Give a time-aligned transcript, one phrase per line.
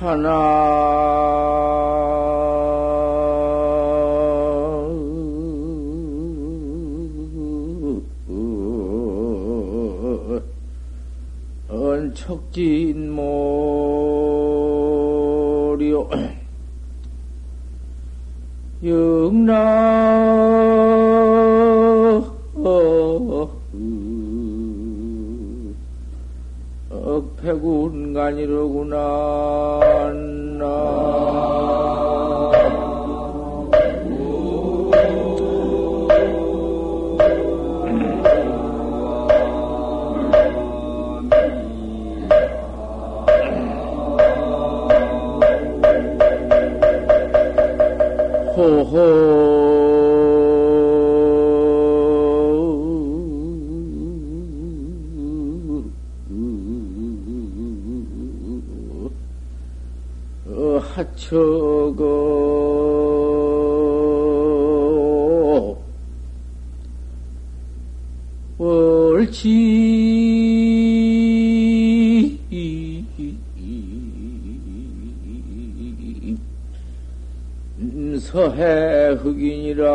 [0.00, 0.78] 하나.
[12.28, 13.07] 척진
[27.48, 28.98] 억패군간이로구나.
[48.58, 49.57] 호호
[61.18, 62.04] 하처거
[68.58, 69.48] 옳지.
[78.20, 79.88] 서해 흑인이라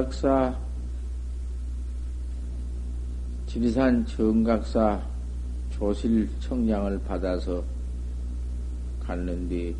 [0.00, 0.56] 정각사
[3.46, 5.02] 지리산 정각사
[5.70, 7.62] 조실 청량을 받아서
[9.00, 9.74] 갔는데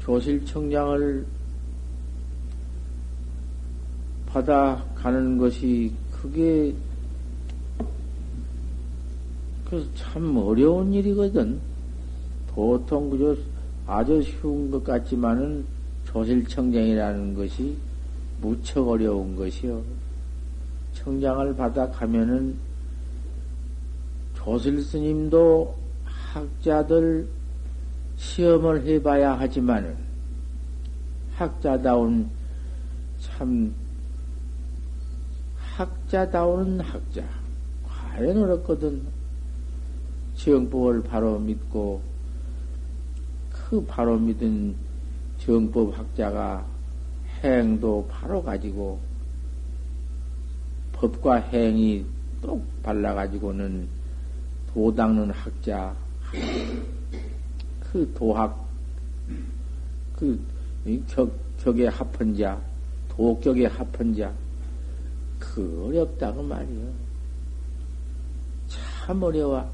[0.00, 1.26] 조실 청량을
[4.26, 6.74] 받아 가는 것이 그게
[9.68, 11.60] 그참 어려운 일이거든.
[12.48, 13.36] 보통 그저
[13.86, 15.66] 아주 쉬운 것 같지만은
[16.06, 17.76] 조실청량이라는 것이
[18.42, 19.82] 무척 어려운 것이요.
[20.94, 22.58] 청량을 받아 가면은
[24.34, 27.28] 조실 스님도 학자들
[28.16, 29.96] 시험을 해봐야 하지만은
[31.34, 32.28] 학자다운
[33.20, 33.72] 참
[35.56, 37.24] 학자다운 학자
[37.86, 39.02] 과연 어렵거든.
[40.34, 42.02] 정법을 바로 믿고
[43.50, 44.74] 그 바로 믿은
[45.38, 46.71] 정법 학자가
[47.42, 49.00] 행도 바로 가지고
[50.92, 52.06] 법과 행이
[52.40, 53.88] 똑 발라가지고는
[54.72, 55.94] 도 닦는 학자,
[57.80, 58.66] 그 도학,
[60.16, 60.40] 그
[61.08, 62.60] 격, 격에 합한 자,
[63.08, 64.32] 도격에 합한 자,
[65.38, 66.88] 그 어렵다고 말이요.
[68.68, 69.68] 참 어려워.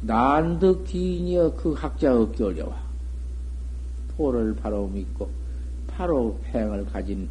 [0.00, 2.74] 난득 기인이여 그 학자 얻기 어려워.
[4.16, 5.28] 도를 바로 믿고
[5.96, 7.28] 바로 행을 가진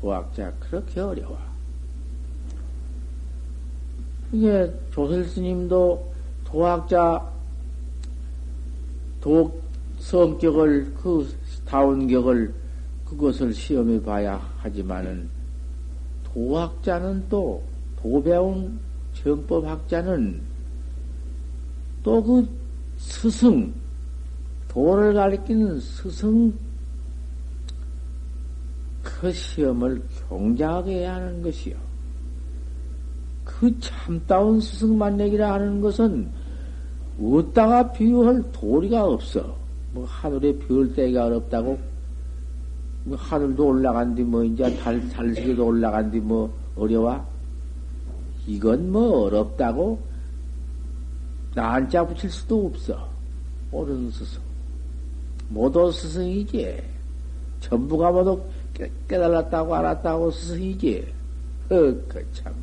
[0.00, 1.36] 도학자 그렇게 어려워.
[4.32, 6.12] 이게 조설 스님도
[6.44, 7.28] 도학자
[9.20, 9.60] 도
[9.98, 11.28] 성격을 그
[11.66, 12.54] 다운 격을
[13.04, 15.28] 그것을 시험해 봐야 하지만은
[16.24, 17.62] 도학자는 또
[18.00, 18.78] 도배운
[19.14, 20.40] 정법학자는
[22.04, 22.48] 또 그
[22.98, 23.72] 스승
[24.68, 26.52] 도를 가리키는 스승
[29.20, 31.74] 그 시험을 경작하게 해야 하는 것이요.
[33.44, 36.30] 그 참다운 스승 만내기라 하는 것은
[37.20, 39.56] 어디다가 비유할 도리가 없어.
[39.92, 41.78] 뭐 하늘에 별 떼기가 어렵다고
[43.04, 47.26] 뭐 하늘도 올라간디 뭐 이제 달 달세계도 올라간디 뭐 어려워?
[48.46, 50.00] 이건 뭐 어렵다고
[51.54, 53.08] 난자 붙일 수도 없어.
[53.72, 54.40] 옳은 스승.
[55.48, 56.80] 모두 스승이지.
[57.60, 58.40] 전부가 모두
[58.78, 61.06] 깨, 깨달았다고 알았다고 스승이지.
[61.70, 61.74] 어,
[62.08, 62.54] 그 참,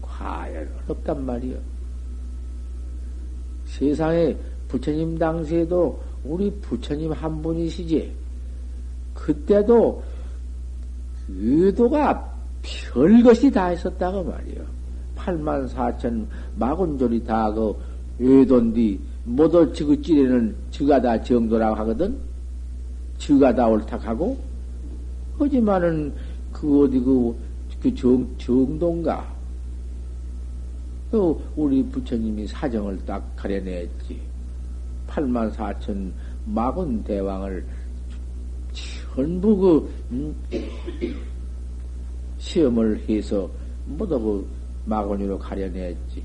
[0.00, 1.56] 과연 어렵단 말이여.
[3.66, 4.36] 세상에
[4.66, 8.12] 부처님 당시에도 우리 부처님 한 분이시지.
[9.14, 10.02] 그때도
[11.28, 14.64] 의도가 별것이 다 있었다고 말이요.
[15.16, 17.76] 8만 4천 마군졸이 다그
[18.18, 22.16] 의도인디 모두 지그 찌레는 지가 다 정도라고 하거든.
[23.18, 24.49] 지가 다 옳다하고
[25.40, 26.12] 하지만은
[26.52, 27.36] 그 어디 그,
[27.80, 29.40] 그 정, 정동가.
[31.10, 34.20] 또 우리 부처님이 사정을 딱 가려냈지.
[35.08, 36.12] 8만 4천
[36.46, 37.66] 마군 대왕을
[38.72, 40.34] 전부 그, 음,
[42.38, 43.50] 시험을 해서
[43.86, 44.46] 모두 그
[44.84, 46.22] 마군으로 가려냈지.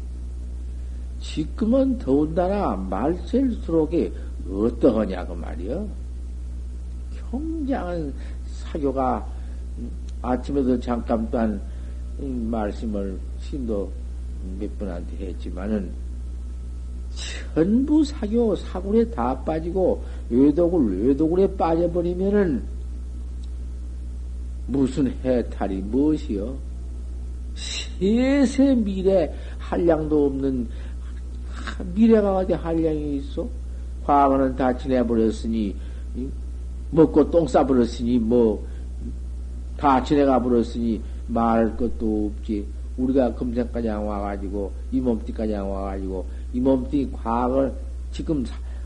[1.19, 4.11] 지금은 더군다나 말셀수록에
[4.49, 5.87] 어떠하냐, 그 말이여.
[7.31, 8.13] 굉장한
[8.75, 9.25] 사교가
[10.21, 11.61] 아침에도 잠깐 또한
[12.19, 13.89] 말씀을 신도
[14.59, 15.91] 몇 분한테 했지만은
[17.53, 22.63] 전부 사교 사굴에 다 빠지고 외도굴 외도굴에 빠져버리면은
[24.67, 26.57] 무슨 해탈이 무엇이요?
[27.55, 30.67] 세세 미래 한량도 없는
[31.93, 33.47] 미래가 어디 한량이 있어?
[34.03, 35.75] 과거는 다 지내버렸으니
[36.95, 38.75] 먹고 똥 싸버렸으니 뭐
[39.77, 42.65] 다 지내가 버렸으니 말할 것도 없지.
[42.97, 47.69] 우리가 금생까지 와가지고 이 몸띠까지 와가지고 이 몸띠 과거
[48.11, 48.45] 지금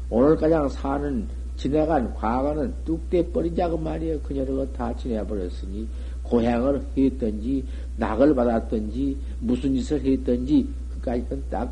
[0.10, 4.20] 오늘까지 사는 지내간 과거는 뚝 떼버리자고 말이에요.
[4.22, 5.88] 그녀가 다 지내버렸으니
[6.24, 7.64] 고향을 했든지
[7.98, 11.72] 낙을 받았든지 무슨 짓을 했든지 그까지는 딱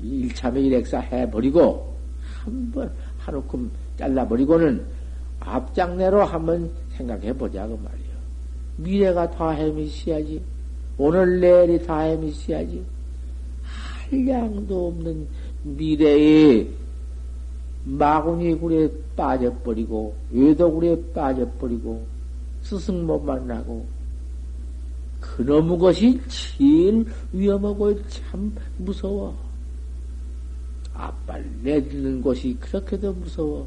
[0.00, 1.92] 일참에 일액사 해버리고
[2.44, 3.68] 한번 하루큼
[3.98, 4.97] 잘라버리고는
[5.40, 8.08] 앞장내로 한번 생각해 보자고 말이에요.
[8.76, 10.42] 미래가 다 헤미시야지.
[10.96, 12.84] 오늘 내일이 다 헤미시야지.
[14.10, 15.26] 한량도 없는
[15.62, 16.66] 미래에
[17.84, 22.04] 마구니 굴에 빠져버리고 외도굴에 빠져버리고
[22.62, 23.86] 스승 못 만나고
[25.20, 29.34] 그놈의 것이 제일 위험하고 참 무서워.
[30.94, 33.66] 아빠를 내딛는 곳이 그렇게도 무서워.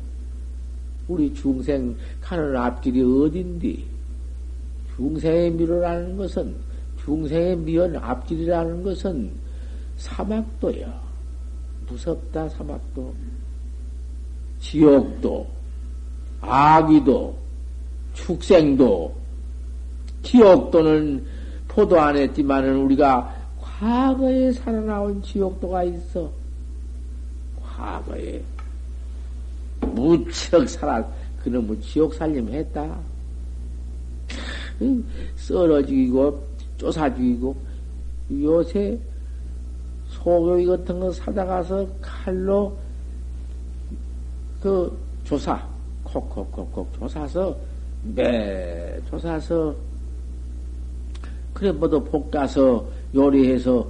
[1.11, 3.85] 우리 중생 가는 앞길이 어딘디?
[4.95, 6.55] 중생의 미로라는 것은,
[7.03, 9.31] 중생의 미연 앞길이라는 것은
[9.97, 11.01] 사막도야.
[11.89, 13.13] 무섭다, 사막도.
[14.61, 15.47] 지옥도,
[16.39, 17.35] 아기도,
[18.13, 19.13] 축생도,
[20.23, 21.25] 지옥도는
[21.67, 26.31] 포도 안 했지만은 우리가 과거에 살아나온 지옥도가 있어.
[27.61, 28.41] 과거에
[29.81, 31.05] 무척 살아,
[31.43, 32.97] 그놈의 지옥 살림 했다.
[35.35, 36.43] 썰어 죽이고,
[36.77, 37.55] 쫓아 죽이고,
[38.41, 38.97] 요새
[40.09, 42.75] 소고기 같은 거 사다 가서 칼로
[44.61, 45.67] 그 조사,
[46.03, 47.57] 콕콕콕콕 조사서,
[48.15, 49.75] 매 조사서,
[51.53, 53.87] 그래, 뭐도 볶아서 요리해서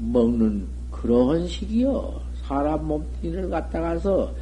[0.00, 2.20] 먹는 그러한 식이요.
[2.42, 4.32] 사람 몸뚱이를 갖다가서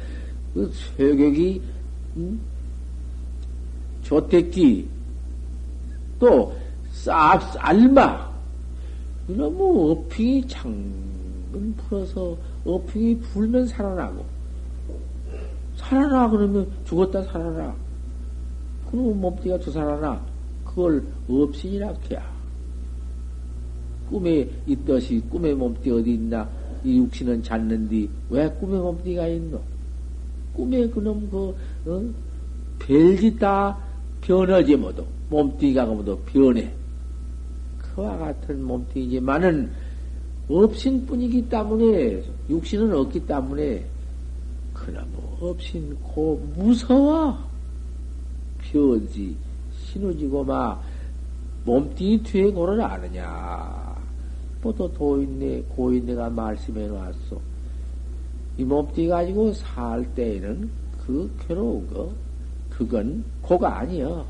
[0.53, 1.61] 그 쇠격이
[2.17, 2.39] 음?
[4.03, 4.87] 조태끼
[6.19, 6.53] 또
[6.93, 8.29] 쌉, 삶아
[9.29, 14.25] 이놈의 어핑이 창근 풀어서 어핑이 불면 살아나고.
[15.77, 17.75] 살아나 그러면 죽었다 살아나.
[18.89, 20.19] 그럼 몸뚱이가 저 살아나.
[20.65, 22.27] 그걸 없이니라 해야.
[24.09, 26.49] 꿈에 있듯이 꿈의 몸뚱이 어디 있나?
[26.83, 29.61] 이 육신은 잤는데 왜 꿈의 몸뚱이가 있노?
[30.53, 32.03] 꿈에 그놈 그 어?
[32.79, 33.77] 별짓 다
[34.21, 36.71] 변하지 뭐도 몸뚱이가 뭐도 변해.
[37.79, 39.71] 그와 같은 몸뚱이지만은
[40.47, 43.85] 없인 뿐이기 때문에 육신은 없기 때문에
[44.73, 45.03] 그놈
[45.39, 47.37] 없인 고 무서워
[48.59, 49.35] 변지
[49.85, 50.83] 신우지고 막
[51.65, 53.95] 몸뚱이 뒤에 고를 아느냐.
[54.61, 57.48] 뭐또 도인네, 고인네가 말씀해 놨어.
[58.59, 60.69] 이 몸띠 가지고 살 때에는
[61.05, 62.11] 그 괴로운 거,
[62.69, 64.25] 그건 고가 아니여.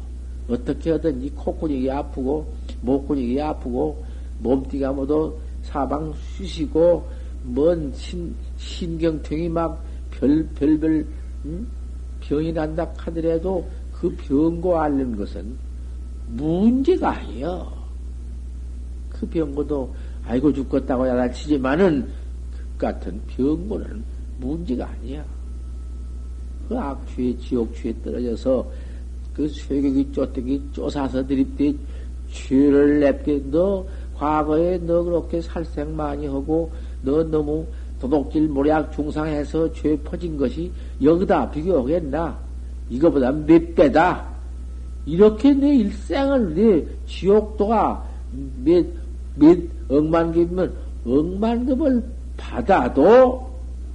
[0.48, 4.06] 어떻게 하든지 콧구녕이 아프고, 목구녕이 아프고,
[4.38, 7.10] 몸띠가 모두 사방 쑤시고,
[7.44, 11.08] 먼 신, 신경통이 막 별, 별별,
[11.46, 11.68] 응?
[12.20, 15.58] 병이 난다 하더라도 그 병고 앓는 것은
[16.28, 17.80] 문제가 아니여.
[19.10, 19.92] 그 병고도
[20.24, 22.08] 아이고 죽겠다고 야단치지만은
[22.52, 25.24] 그 같은 병고는 문제가 아니야.
[26.68, 28.66] 그 악취에 지옥취에 떨어져서
[29.34, 31.74] 그 쇠격이 쪼뜨기 쪼사서 드립대
[32.32, 37.66] 죄를 냅게 너 과거에 너 그렇게 살생 많이 하고 너 너무
[38.00, 42.38] 도둑질 모략 중상해서 죄 퍼진 것이 여기다 비교하겠나?
[42.90, 44.28] 이거보다 몇 배다.
[45.06, 48.06] 이렇게 내 일생을 내 지옥도가
[48.64, 48.86] 몇,
[49.36, 49.58] 몇
[49.90, 50.74] 억만급이면
[51.06, 52.04] 억만 급을
[52.38, 53.49] 받아도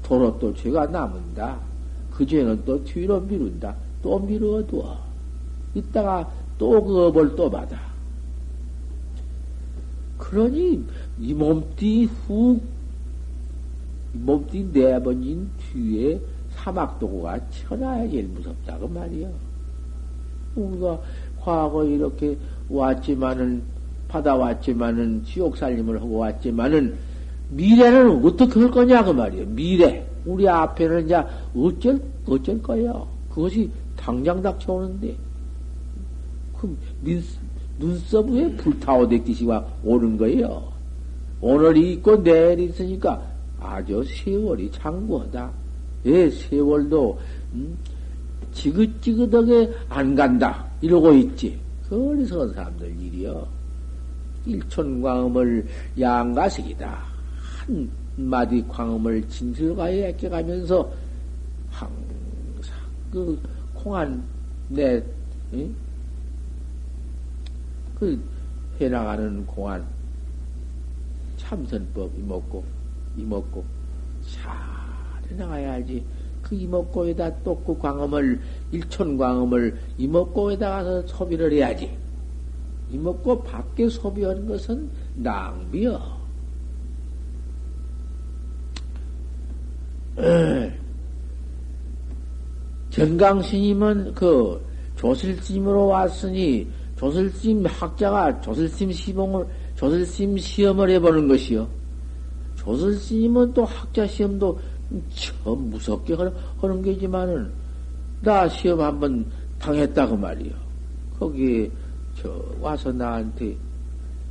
[0.05, 1.59] 도로 또 죄가 남은다.
[2.13, 3.75] 그 죄는 또 뒤로 미룬다.
[4.03, 4.97] 또 미루어두어.
[5.75, 7.77] 이따가 또 그 업을 또 받아.
[10.19, 10.85] 그러니
[11.19, 12.63] 이 몸띠 훅,
[14.15, 16.21] 이 몸띠 네 번인 뒤에
[16.55, 19.31] 사막도구가 쳐나야 제일 무섭다, 그 말이요.
[20.55, 21.01] 우리가
[21.41, 22.37] 과거 이렇게
[22.69, 23.63] 왔지만은,
[24.09, 26.97] 받아왔지만은, 지옥살림을 하고 왔지만은,
[27.51, 29.47] 미래는 어떻게 할 거냐, 그 말이에요.
[29.47, 30.07] 미래.
[30.25, 31.23] 우리 앞에는 이제
[31.57, 32.93] 어쩔, 어쩔 거야.
[33.29, 35.15] 그것이 당장 닥쳐오는데.
[36.59, 37.23] 그 민,
[37.79, 40.63] 눈썹 위에 불타오듯이 와 오는 거예요.
[41.41, 43.23] 오늘이 있고 내일이 있으니까
[43.61, 45.51] 아주 세월이 장구하다.
[46.07, 47.19] 예, 세월도,
[47.55, 47.77] 음,
[48.53, 50.65] 지긋지긋하게 안 간다.
[50.81, 51.59] 이러고 있지.
[51.89, 53.47] 그래서 사람들 일이요.
[54.47, 55.67] 일촌광음을
[55.99, 57.14] 양가색이다.
[57.67, 60.93] 한 마디 광음을 진실가에 애껴가면서
[61.71, 62.79] 항상
[63.11, 63.41] 그
[63.75, 64.23] 콩한
[64.69, 65.03] 내,
[65.53, 65.75] 응?
[67.99, 68.21] 그
[68.81, 69.87] 해나가는 공안
[71.37, 72.65] 참선법 이먹고
[73.17, 73.65] 이먹고
[74.27, 74.53] 잘
[75.31, 76.05] 해나가야 알지.
[76.43, 78.41] 그 이목고에다 또그 광음을
[78.71, 81.97] 일촌 광음을 이목고에다 가서 소비를 해야지.
[82.91, 86.24] 이목고 밖에 소비하는 것은 낭비여.
[92.91, 94.65] 정강스님은 그
[94.97, 101.69] 조실스님으로 왔으니 조실스님 학자가 조실스님 시봉을 조실스님 시험을 해보는 것이요.
[102.57, 104.59] 조실스님은 또 학자 시험도
[105.15, 107.51] 참 무섭게 하는 게지만은
[108.23, 109.27] 나 시험 한번
[109.59, 110.53] 당했다 그 말이요.
[111.19, 111.71] 거기
[112.17, 113.57] 저 와서 나한테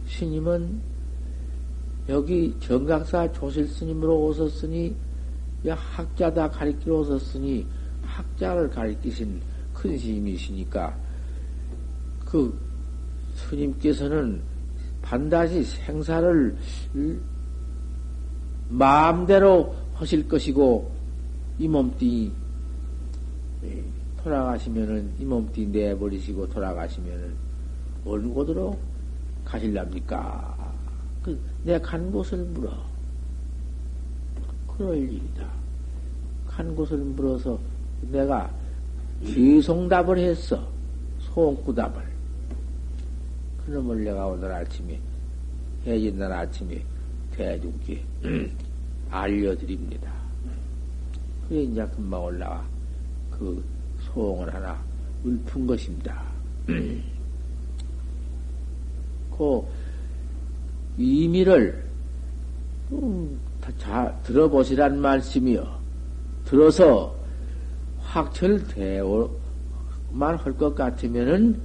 [0.07, 0.81] 스님은
[2.09, 4.95] 여기 정각사 조실 스님으로 오셨으니
[5.67, 7.65] 야 학자다 가리키러 오셨으니
[8.03, 9.41] 학자를 가리키신
[9.73, 10.95] 큰 스님이시니까
[12.25, 12.57] 그
[13.35, 14.41] 스님께서는
[15.01, 16.55] 반드시 생사를
[18.69, 20.91] 마음대로 하실 것이고
[21.59, 22.31] 이 몸뚱이
[23.65, 23.83] 예,
[24.23, 27.33] 돌아가시면은 이 몸뚱이 내버리시고 돌아가시면은
[28.05, 28.77] 어느 곳으로
[29.45, 30.73] 가실랍니까?
[31.21, 32.92] 그 내가 간 곳을 물어.
[34.77, 35.47] 그럴 일이다.
[36.47, 37.59] 간 곳을 물어서
[38.11, 38.51] 내가
[39.23, 40.67] 뒤송답을 했어.
[41.19, 42.03] 소원구답을.
[43.65, 44.99] 그놈을 내가 오늘 아침에,
[45.85, 46.83] 해진 날 아침에
[47.31, 48.03] 대중께
[49.09, 50.11] 알려드립니다.
[51.47, 52.63] 그래, 이제 금방 올라와.
[53.31, 53.63] 그
[54.01, 54.77] 소원을 하나
[55.25, 56.21] 읊은 것입니다.
[59.37, 59.61] 그
[60.97, 61.83] 의미를
[62.91, 63.39] 음,
[63.77, 65.65] 자, 들어보시란 말씀이요.
[66.45, 67.15] 들어서
[67.99, 69.29] 확철대오만
[70.37, 71.59] 할 것 같으면은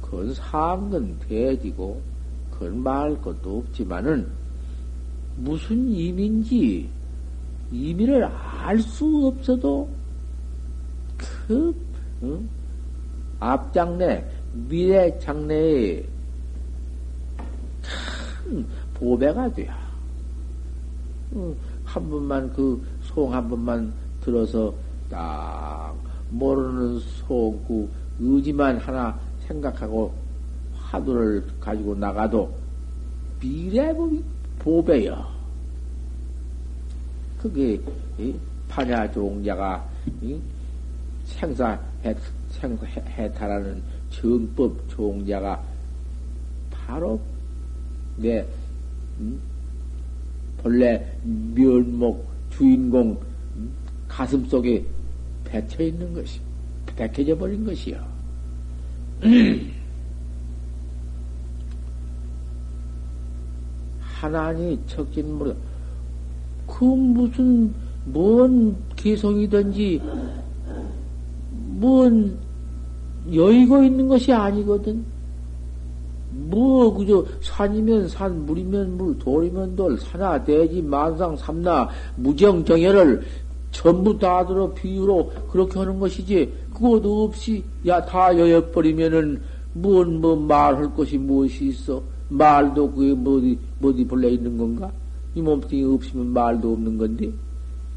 [0.00, 2.00] 그건 상근 대지고
[2.50, 4.26] 그건 말할 것도 없지만은
[5.36, 6.88] 무슨 의미인지
[7.72, 9.88] 의미를 알 수 없어도
[11.18, 11.74] 그
[12.22, 12.48] 응?
[13.38, 14.24] 앞장내
[14.68, 16.04] 미래 장래에
[18.44, 19.89] 큰 보배가 돼야.
[21.34, 24.72] 응, 한 번만 그 송 한 번만 들어서
[25.08, 25.94] 딱
[26.30, 27.88] 모르는 소구
[28.20, 30.12] 의지만 하나 생각하고
[30.74, 32.52] 화두를 가지고 나가도
[33.40, 34.22] 미래법이
[34.58, 35.26] 보배여.
[37.40, 37.80] 그게
[38.68, 39.84] 파냐 종자가
[41.24, 42.14] 생사해
[42.50, 45.62] 생해탈하는 정법 종자가
[46.70, 47.18] 바로
[48.16, 48.46] 내
[49.18, 49.40] 음?
[50.62, 51.04] 본래
[51.54, 53.18] 면목 주인공
[53.56, 53.70] 음?
[54.06, 54.84] 가슴 속에
[55.44, 56.40] 배쳐 있는 것이
[56.96, 57.98] 백해져 버린 것이요.
[64.00, 65.54] 하나니 척진 모르.
[66.66, 67.72] 그 무슨
[68.04, 70.00] 뭔 개성이든지
[71.50, 72.38] 뭔
[73.32, 75.04] 여의고 있는 것이 아니거든.
[76.30, 83.22] 뭐, 그저, 산이면 산, 물이면 물, 돌이면 돌, 산하, 대지, 만상, 삼나, 무정, 정열을
[83.72, 89.40] 전부 다 들어 비유로 그렇게 하는 것이지, 그것도 없이, 야, 다 여역버리면은,
[89.72, 92.02] 뭔, 뭐, 말할 것이 무엇이 있어?
[92.28, 94.90] 말도 그게 뭐디, 뭐디 본래 있는 건가?
[95.34, 97.30] 이 몸뚱이 없으면 말도 없는 건데?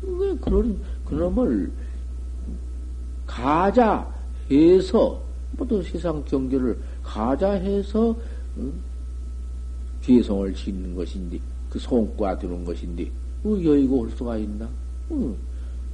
[0.02, 0.75] 왜 그런,
[1.06, 1.72] 그놈을,
[3.28, 4.08] 가자
[4.50, 5.22] 해서,
[5.56, 8.16] 모두 세상 경계를 가자해서
[8.58, 8.74] 응?
[10.02, 13.10] 죄성을 짓는 것인데 그 손과 두는 것인데
[13.44, 14.70] 어, 여의고 올 수가 있나?
[15.12, 15.36] 응.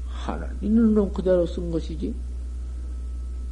[0.08, 2.14] 하나님은 놈 그대로 쓴 것이지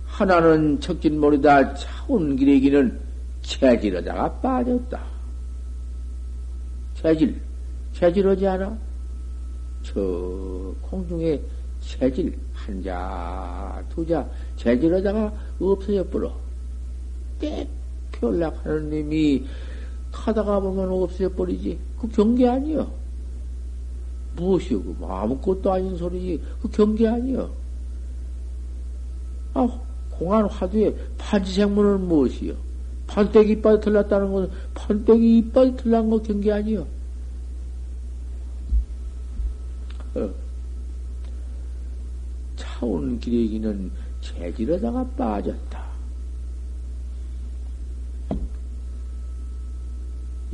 [0.05, 2.99] 하나는 척진머리다 차운 기레기는
[3.41, 4.99] 체질하다가 빠졌다.
[6.95, 7.39] 체질,
[7.93, 8.77] 체질하지 않아?
[9.83, 11.39] 저 공중에
[11.79, 16.33] 체질, 한 자, 두 자, 체질하다가 없어져 버려.
[17.39, 17.67] 때
[18.13, 19.45] 별락하는 님이
[20.11, 21.77] 타다가 보면 없어져 버리지.
[21.99, 22.91] 그 경계 아니여.
[24.35, 24.83] 무엇이요?
[24.83, 26.41] 그 아무것도 아닌 소리지.
[26.61, 27.49] 그 경계 아니여.
[29.53, 29.79] 아,
[30.11, 32.53] 공안 화두에 판지생문은 무엇이요?
[33.07, 36.85] 판때기 이빨이 틀렸다는 것은 판때기 이빨이 틀린 거 경계 아니요?
[40.15, 40.29] 어.
[42.55, 43.91] 차온 기레기는
[44.21, 45.86] 재질에다가 빠졌다.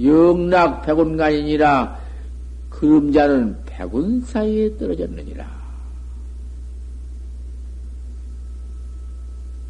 [0.01, 1.99] 영락 백운간이니라
[2.69, 5.63] 그림자는 백운 사이에 떨어졌느니라.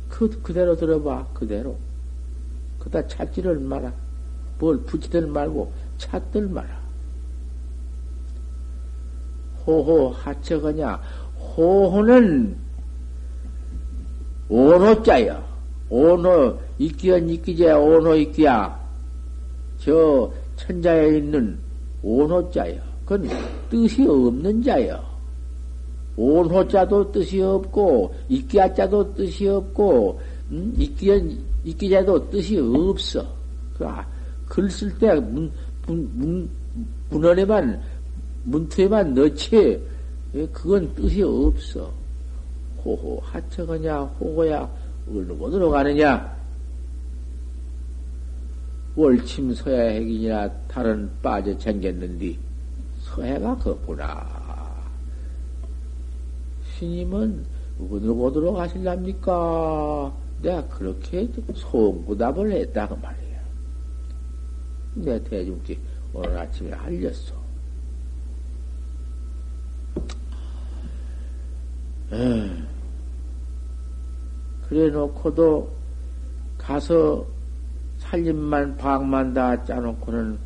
[0.09, 1.77] 그, 그대로 들어봐, 그대로.
[2.79, 3.91] 그다 찾지를 마라.
[4.59, 6.81] 뭘 붙이들 말고 찾들 마라.
[9.65, 11.01] 호호 하처거냐.
[11.55, 12.55] 호호는
[14.49, 15.53] 오노자여.
[15.89, 18.82] 오노, 이끼연 이끼자, 오노 이끼야.
[19.83, 21.57] 저 천자에 있는
[22.01, 22.75] 오노자여.
[23.05, 23.29] 그건
[23.69, 25.13] 뜻이 없는 자여.
[26.15, 30.19] 온호자도 뜻이 없고, 이끼야자도 뜻이 없고,
[30.51, 30.73] 음?
[30.77, 33.25] 이끼연, 이끼자도 뜻이 없어.
[33.77, 34.05] 그, 아,
[34.47, 35.51] 글쓸 때 문,
[35.87, 36.49] 문, 문,
[37.09, 37.81] 문헌에만,
[38.43, 39.81] 문투에만 넣지,
[40.35, 41.91] 예, 그건 뜻이 없어.
[42.85, 44.69] 호호, 하처거냐, 호호야,
[45.07, 46.42] 어디로 가느냐?
[48.95, 52.37] 월침 서야핵이냐, 다른 빠져 챙겼는디,
[53.01, 54.43] 서해가 그구나.
[56.77, 57.45] 스님은
[57.79, 60.13] 어디로 어디로 가실랍니까?
[60.41, 63.41] 내가 그렇게 송구답을 했다 그 말이야.
[64.95, 65.79] 내 대중지
[66.13, 67.41] 오늘 아침에 알렸어.
[74.67, 75.71] 그래 놓고도
[76.57, 77.25] 가서
[78.13, 80.37] 살림만 방만 다 짜놓고는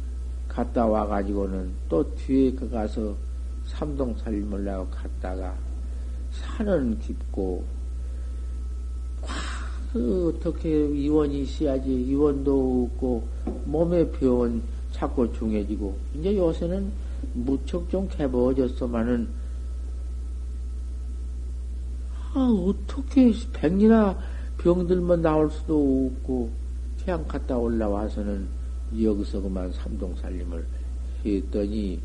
[0.48, 3.14] 갔다 와가지고는 또 뒤에 그 가서
[3.66, 5.54] 삼동 살림을 내고 갔다가
[6.32, 7.66] 산은 깊고,
[9.92, 11.94] 그 어떻게 이원이 있어야지.
[12.04, 13.28] 이원도 없고,
[13.66, 14.62] 몸의 병은
[14.94, 16.90] 자꾸 중해지고, 이제 요새는
[17.34, 19.28] 무척 좀 개버졌어만은,
[22.34, 24.18] 아, 어떻게 백리나
[24.58, 26.67] 병들면 나올 수도 없고,
[27.08, 28.46] 그냥 갔다 올라와서는
[29.02, 30.66] 여기서 그만 삼동살림을
[31.26, 32.02] 했더니,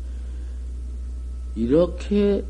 [1.55, 2.41] 이렇게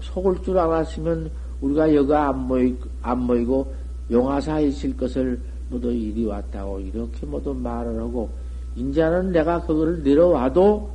[0.00, 3.74] 속을 줄 알았으면 우리가 여가 안 모이, 안 모이고
[4.10, 8.30] 용화사에 있을 것을 모두 이리 왔다고 이렇게 모두 말을 하고,
[8.74, 10.90] 인자는 내가 그거를 내려와도,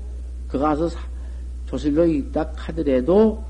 [0.48, 0.90] 그 가서
[1.68, 3.44] 조실로 있다 하더라도,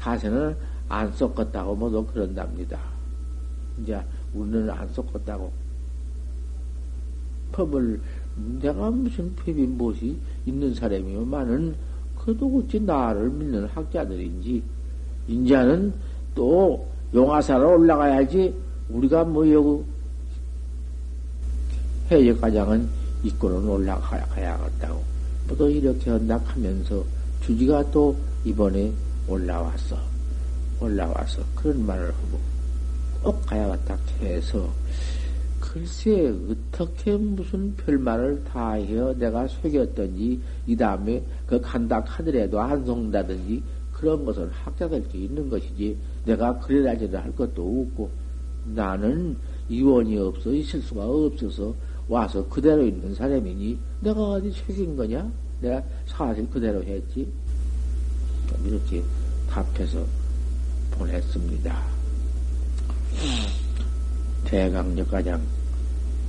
[0.00, 0.56] 다세는
[0.88, 2.80] 안 섞었다고 모두 그런답니다.
[3.80, 4.02] 이제
[4.34, 5.61] 우리는 안 섞었다고.
[7.52, 8.00] 법을,
[8.60, 11.74] 내가 무슨 법이 무엇이 있는 사람이요만은
[12.18, 14.62] 그도 어찌 나를 믿는 학자들인지,
[15.28, 15.92] 인자는
[16.34, 18.54] 또 용화사로 올라가야지,
[18.88, 19.84] 우리가 뭐, 여기,
[22.10, 22.88] 해적가장은
[23.24, 25.02] 이끌어는 올라가야겠다고.
[25.48, 27.04] 뭐또 이렇게 한다 하면서,
[27.42, 28.92] 주지가 또 이번에
[29.28, 29.96] 올라왔어.
[30.80, 32.38] 올라와서 그런 말을 하고,
[33.22, 34.68] 꼭 가야겠다 해서,
[35.72, 39.14] 글쎄, 어떻게 무슨 별말을 다 해요.
[39.16, 46.58] 내가 속였던지, 이 다음에 그 간다 하더라도 안 속는다든지, 그런 것은 학자들께 있는 것이지, 내가
[46.58, 48.10] 그래라 저래라 할 것도 없고,
[48.74, 49.34] 나는
[49.70, 51.74] 이원이 없어, 있을 수가 없어서
[52.06, 55.32] 와서 그대로 있는 사람이니, 내가 어디 속인 거냐?
[55.62, 57.26] 내가 사실 그대로 했지.
[58.62, 59.02] 이렇게
[59.48, 60.04] 답해서
[60.90, 61.82] 보냈습니다.
[64.44, 65.40] 대강력 가장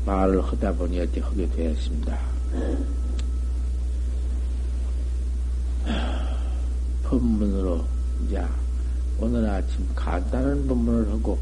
[0.05, 2.19] 말을 하다 보니 어떻게 하게 되었습니다.
[7.03, 7.83] 법문으로
[8.25, 8.43] 이제
[9.19, 11.37] 오늘 아침 간단한 법문을 하고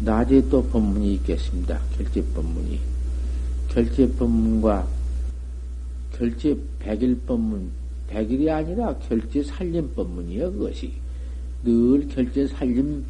[0.00, 1.80] 낮에 또 법문이 있겠습니다.
[1.96, 2.80] 결제 법문이
[3.68, 4.86] 결제 법문과
[6.12, 7.70] 결제 백일 법문
[8.08, 10.92] 백일이 아니라 결제 살림 법문이요 그것이
[11.62, 13.04] 늘 결제 살림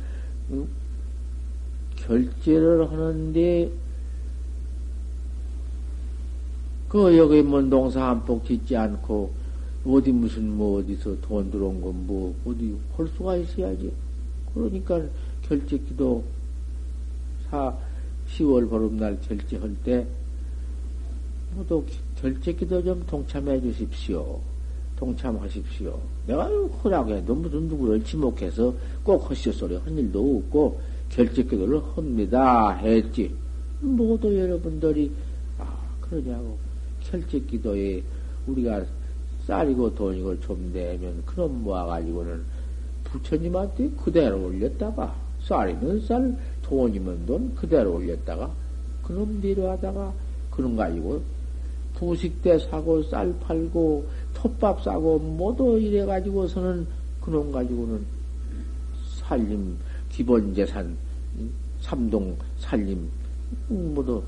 [1.97, 3.71] 결제를 하는데
[6.89, 9.31] 그 여기 뭐 농사 한 폭 짓지 않고
[9.87, 13.93] 어디 무슨 뭐 어디서 돈 들어온 건 뭐 어디 할 수가 있어야지.
[14.55, 15.01] 그러니까
[15.43, 16.25] 결제기도
[17.51, 17.75] 사
[18.31, 20.07] 10월 보름날 결제할 때
[21.57, 21.85] 모두
[22.21, 24.41] 결제기도 좀 동참해 주십시오.
[24.97, 25.99] 동참하십시오.
[26.27, 26.47] 내가
[26.83, 28.75] 허락해도 무슨 누구를 지목해서
[29.05, 32.73] 꼭 허시오 소리 한 일도 없고 결제기도를 합니다.
[32.77, 33.33] 했지.
[33.81, 35.11] 모두 여러분들이
[35.59, 35.65] 아
[36.01, 36.59] 그러냐고
[37.11, 38.03] 결제기도에
[38.47, 38.85] 우리가
[39.47, 42.43] 쌀이고 돈이고 좀 내면 그럼 모아가지고는
[43.05, 48.51] 부처님한테 그대로 올렸다가 쌀이면 쌀, 돈이면 돈 그대로 올렸다가
[49.03, 50.13] 그놈 내려하다가
[50.51, 51.23] 그런 가지고
[51.95, 56.87] 부식대 사고 쌀 팔고 톱밥 사고 모두 이래 가지고서는
[57.23, 58.05] 그놈 가지고는
[59.17, 59.77] 살림
[60.11, 60.97] 기본 재산
[61.81, 63.09] 삼동 살림
[63.69, 64.23] 모두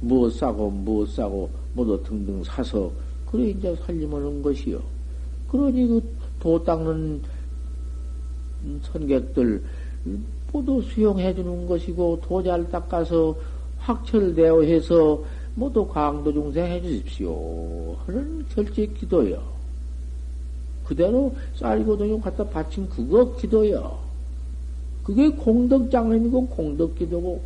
[0.00, 2.90] 뭐 싸고 뭐 싸고 모두 등등 사서
[3.30, 4.80] 그래 이제 살림하는 것이요.
[5.48, 7.22] 그러니 그 도 닦는
[8.82, 9.62] 선객들
[10.52, 13.36] 모두 수용해 주는 것이고 도 잘 닦아서
[13.78, 15.22] 확철되어 해서
[15.54, 17.94] 모두 강도 중생 해 주십시오.
[18.06, 19.42] 하는 결제 기도요.
[20.84, 23.98] 그대로 쌀이고 돈이고 갖다 바친 그거 기도요.
[25.04, 27.40] 그게 공덕 장님이고 공덕 기도고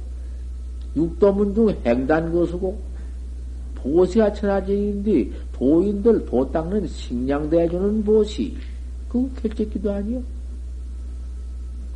[0.96, 1.74] 육도문 중
[2.32, 2.78] 것이고
[3.76, 8.56] 보시가 천하제인데 도인들 도 닦는 식량 대주는 보시
[9.08, 10.22] 그 결제기도 아니요.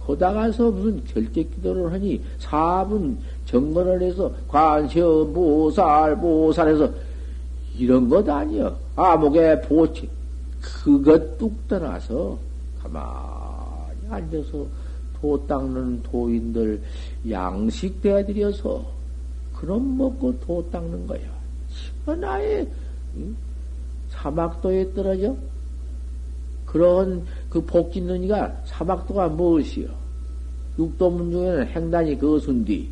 [0.05, 6.91] 거다가서 무슨 결제기도를 하니 사분 정거를 해서 관셔 보살 보살해서
[7.77, 8.75] 이런 것 아니요.
[8.97, 10.09] 아목에 보치
[10.61, 12.39] 그것 뚝 떠나서
[12.83, 14.67] 가만히 앉아서
[15.21, 16.83] 도 닦는 도인들
[17.31, 18.85] 양식 대드려서
[19.55, 21.21] 그럼 먹고 도 닦는 거야.
[22.05, 22.69] 천하의
[24.11, 25.37] 사막도에 떨어져
[26.65, 29.89] 그런 그 복 짓는 이가 사막도가 무엇이요?
[30.79, 32.89] 육도문 중에는 행단이 그것인디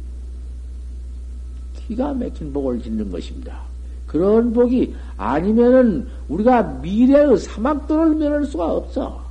[1.75, 3.63] 기가 막힌 복을 짓는 것입니다.
[4.07, 9.25] 그런 복이 아니면은 우리가 미래의 사막도를 면할 수가 없어.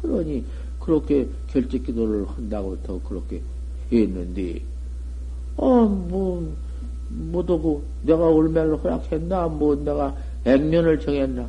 [0.00, 0.44] 그러니
[0.84, 3.40] 그렇게 결제 기도를 한다고 더 그렇게
[3.90, 4.60] 했는데,
[5.56, 6.52] 어, 뭐,
[7.08, 10.14] 뭐도 그 내가 얼마를 허락했나, 뭐 내가
[10.44, 11.48] 액면을 정했나.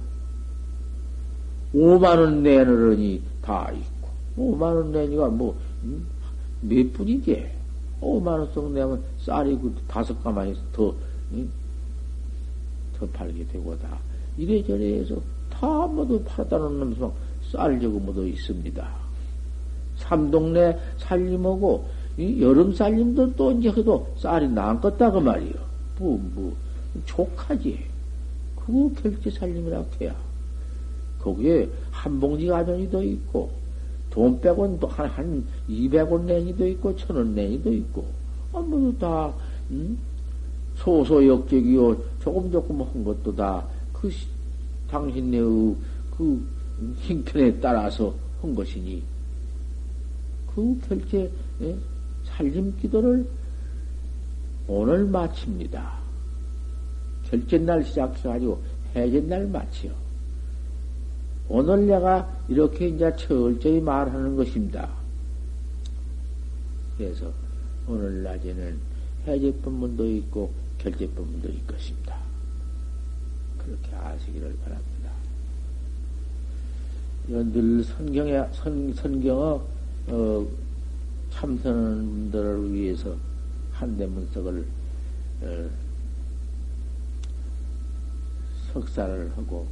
[1.73, 6.05] 5만원 내느니 다 있고, 5만원 내니까 뭐, 음,
[6.61, 7.47] 몇 분이지?
[8.01, 10.93] 5만원씩 내면 쌀이 그 다섯 가마니 더,
[11.31, 11.49] 응?
[12.97, 13.97] 더 팔게 되고 다.
[14.37, 15.15] 이래저래 해서
[15.49, 17.13] 다 모두 팔았다는 놈서
[17.51, 19.02] 쌀 저거 모두 있습니다.
[20.03, 21.85] 삼동네 살림하고,
[22.17, 25.53] 이 여름 살림도 또 이제 해도 쌀이 남겠다 그 말이요.
[25.99, 26.55] 뭐, 뭐,
[27.05, 27.79] 족하지.
[28.55, 30.15] 그거 결제 살림이라고 해야.
[31.19, 33.49] 거기에 한 봉지 가전이도 있고,
[34.09, 38.05] 돈 빼곤 한, 한 200원 내니도 있고, 천 원 내니도 있고,
[38.53, 39.33] 아, 모두 다,
[39.71, 39.97] 음?
[40.75, 44.11] 소소역적이요, 조금 조금 한 것도 다, 그,
[44.89, 45.75] 당신네의
[46.15, 46.45] 그
[46.99, 49.01] 힘편에 따라서 한 것이니,
[50.55, 51.75] 그 결제, 예?
[52.25, 53.27] 살림 기도를
[54.67, 55.99] 오늘 마칩니다.
[57.29, 58.61] 결제 날 시작해가지고
[58.95, 59.91] 해제 날 마치요.
[61.49, 64.89] 오늘 내가 이렇게 이제 철저히 말하는 것입니다.
[66.97, 67.31] 그래서
[67.87, 68.79] 오늘 낮에는
[69.27, 72.17] 해제법문도 있고 결제법문도 있을 것입니다.
[73.57, 74.93] 그렇게 아시기를 바랍니다.
[77.27, 79.59] 늘 성경에, 선, 성경의,
[80.07, 80.45] 어,
[81.31, 83.15] 참선하는 분들을 위해서
[83.71, 84.65] 한대 문석을,
[85.41, 85.69] 어,
[88.73, 89.67] 석사를 하고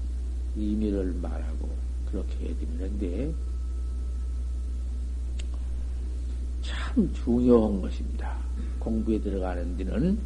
[0.56, 1.70] 의미를 말하고
[2.10, 3.34] 그렇게 해드리는데
[6.62, 8.38] 참 중요한 것입니다.
[8.80, 10.20] 공부에 들어가는 데는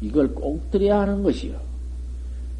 [0.00, 1.60] 이걸 꼭 들어야 하는 것이요.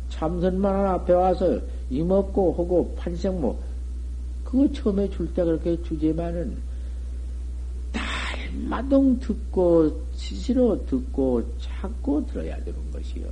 [0.09, 3.59] 참선만 앞에 와서 이먹고 하고 판생모
[4.45, 6.72] 그거 처음에 줄 때 그렇게 주제만은 달
[8.73, 13.27] 마동 듣고 스스로 듣고 찾고 들어야 되는 것이요.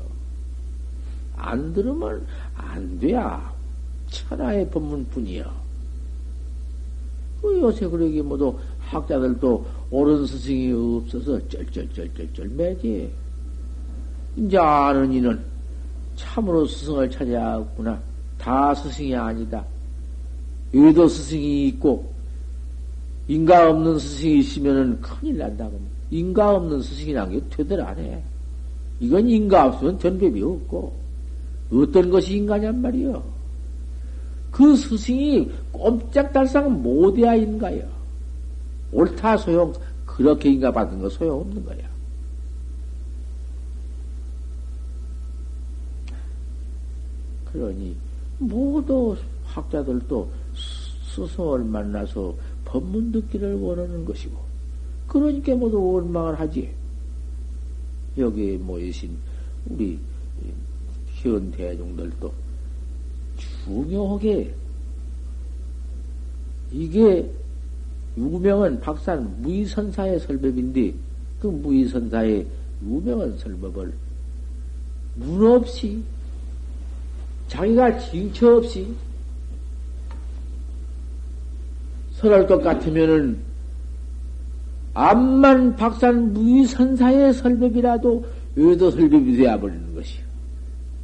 [1.34, 3.50] 안 들으면 안 돼야
[4.10, 5.50] 천하의 법문뿐이요.
[7.40, 13.10] 그 요새 그러기 모두 학자들도 옳은 스승이 없어서 쩔쩔쩔쩔쩔 매지.
[14.36, 15.42] 이제 아는 이는
[16.16, 17.98] 참으로 스승을 찾아야겠구나.
[18.36, 19.64] 다 스승이 아니다.
[20.74, 22.12] 여기도 스승이 있고,
[23.30, 25.80] 인가 없는 스승이 있으면 큰일 난다고.
[26.10, 28.20] 인가 없는 스승이란 게 되들 안 해.
[28.98, 30.92] 이건 인가 없으면 전법이 없고,
[31.72, 33.22] 어떤 것이 인가냔 말이요.
[34.50, 37.88] 그 스승이 꼼짝달싹 못해야 인가요.
[38.90, 39.72] 옳다 소용,
[40.04, 41.88] 그렇게 인가 받은 거 소용 없는 거야.
[47.52, 47.94] 그러니,
[48.38, 50.28] 모두 학자들도
[51.14, 52.34] 스승을 만나서
[52.70, 54.36] 법문 듣기를 원하는 것이고,
[55.08, 56.70] 그러니까 모두 원망을 하지.
[58.16, 59.16] 여기에 모이신
[59.68, 59.98] 우리
[61.16, 62.32] 현 대중들도
[63.64, 64.54] 중요하게
[66.72, 67.30] 이게
[68.16, 70.94] 유명한 박산 무의선사의 설법인데
[71.40, 72.46] 그 무의선사의
[72.82, 73.92] 유명한 설법을
[75.16, 76.02] 문 없이
[77.48, 78.94] 자기가 징처 없이
[82.20, 83.38] 설할 것 같으면은
[84.92, 88.24] 암만 박산 무의선사의 설법이라도
[88.56, 90.22] 의도 설법이 되어버리는 것이요.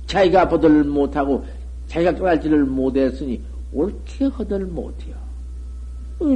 [0.07, 1.45] 자기가 보들 못하고
[1.87, 3.41] 자기가 깨달지를 못했으니
[3.73, 5.15] 옳게 허들 못해요.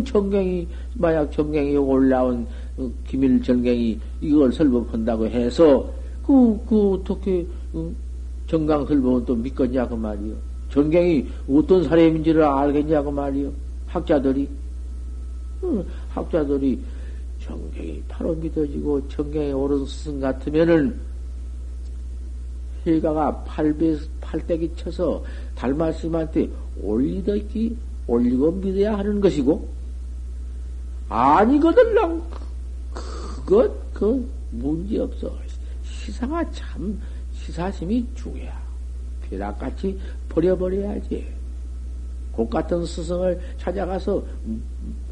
[0.04, 5.90] 정경이 만약 정경이 올라온 어, 기밀 정경이 이걸 설법한다고 해서
[6.26, 7.90] 그, 그 어떻게 어,
[8.46, 10.34] 정강 설법은 또 믿겠냐고 말이요.
[10.70, 13.50] 정경이 어떤 사람인지를 알겠냐고 말이요.
[13.86, 14.59] 학자들이 어,
[16.10, 16.82] 학자들이
[17.42, 20.98] 정경이 바로 믿어지고 정경이 옳은 스승 같으면은
[22.86, 25.22] 해가가 팔배 팔대기 쳐서
[25.54, 26.48] 달마스님한테
[26.82, 29.68] 올리더기 올리고 믿어야 하는 것이고,
[31.08, 31.94] 아니거든,
[32.92, 35.32] 그것, 그, 문제 없어.
[35.84, 37.00] 시사가 참,
[37.34, 38.50] 시사심이 중요해.
[39.28, 41.26] 벼락같이 버려버려야지.
[42.32, 44.22] 곧 같은 스승을 찾아가서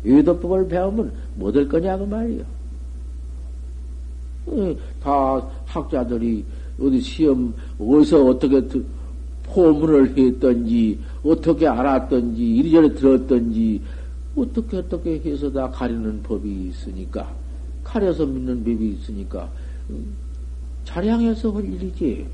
[0.04, 2.44] 외도법을 배우면 뭐 될 거냐고 말이요.
[5.02, 6.44] 다 학자들이
[6.80, 8.62] 어디 시험, 어디서 어떻게
[9.44, 13.80] 포문을 했던지, 어떻게 알았던지, 이리저리 들었던지,
[14.36, 17.28] 어떻게 어떻게 해서 다 가리는 법이 있으니까,
[17.82, 19.50] 가려서 믿는 법이 있으니까,
[19.90, 20.14] 음,
[20.84, 22.26] 자량해서 할 일이지.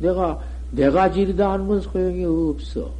[0.00, 0.38] 내가,
[0.72, 2.90] 내가 지리다 하는 건 소용이 없어.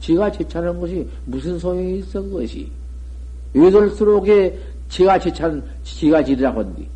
[0.00, 2.70] 지가 제찬는 것이 무슨 소용이 있어, 그것이.
[3.54, 4.58] 외돌수록에
[4.88, 6.88] 지가 제찬, 지가 지리라고 한디.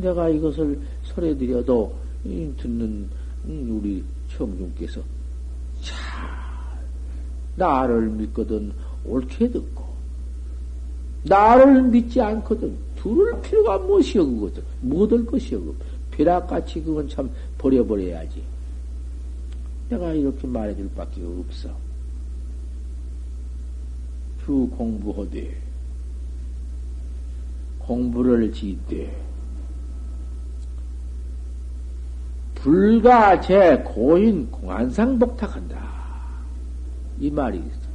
[0.00, 1.94] 내가 이것을 설해드려도,
[2.58, 3.08] 듣는
[3.44, 4.04] 우리
[4.36, 5.00] 청중께서
[5.80, 5.96] 잘
[7.56, 8.72] 나를 믿거든
[9.04, 9.84] 옳게 듣고
[11.24, 15.76] 나를 믿지 않거든 둘을 필요가 무엇이여 그거든 못할 것이여 그
[16.10, 18.42] 벼락같이 그건 참 버려버려야지
[19.88, 21.70] 내가 이렇게 말해줄 밖에 없어
[24.44, 25.56] 주 공부하되
[27.78, 29.30] 공부를 지되
[32.54, 35.80] 불가 제 고인 공안상 복탁한다.
[37.18, 37.90] 이 말이 있어.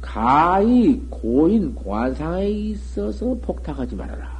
[0.00, 4.38] 가히 고인 공안상에 있어서 복탁하지 말아라.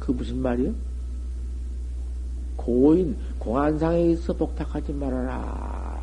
[0.00, 0.72] 그 무슨 말이요?
[2.56, 6.00] 고인 공안상에 있어 복탁하지 말아라.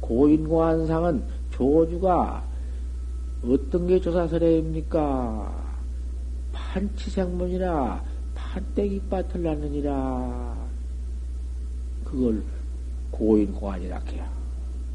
[0.00, 1.22] 고인 공안상은
[1.60, 2.42] 조주가
[3.44, 5.70] 어떤 게 조사설례입니까?
[6.52, 8.02] 판치생문이나
[8.34, 10.56] 한때기 밭을 낳느니라.
[12.04, 12.42] 그걸
[13.10, 14.28] 고인 공안이라 해야.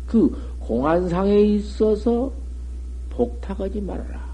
[0.07, 2.31] 그 공안상에 있어서
[3.11, 4.25] 복탁하지 말아라.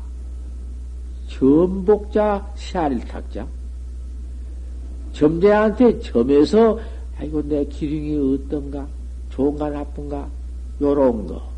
[1.28, 3.46] 점복자 시아릴 탁자.
[5.12, 6.80] 점자한테 점에서
[7.20, 8.88] 아이고 내 기름이 어떤가?
[9.30, 10.28] 좋은가 나쁜가?
[10.82, 11.51] 요런 거.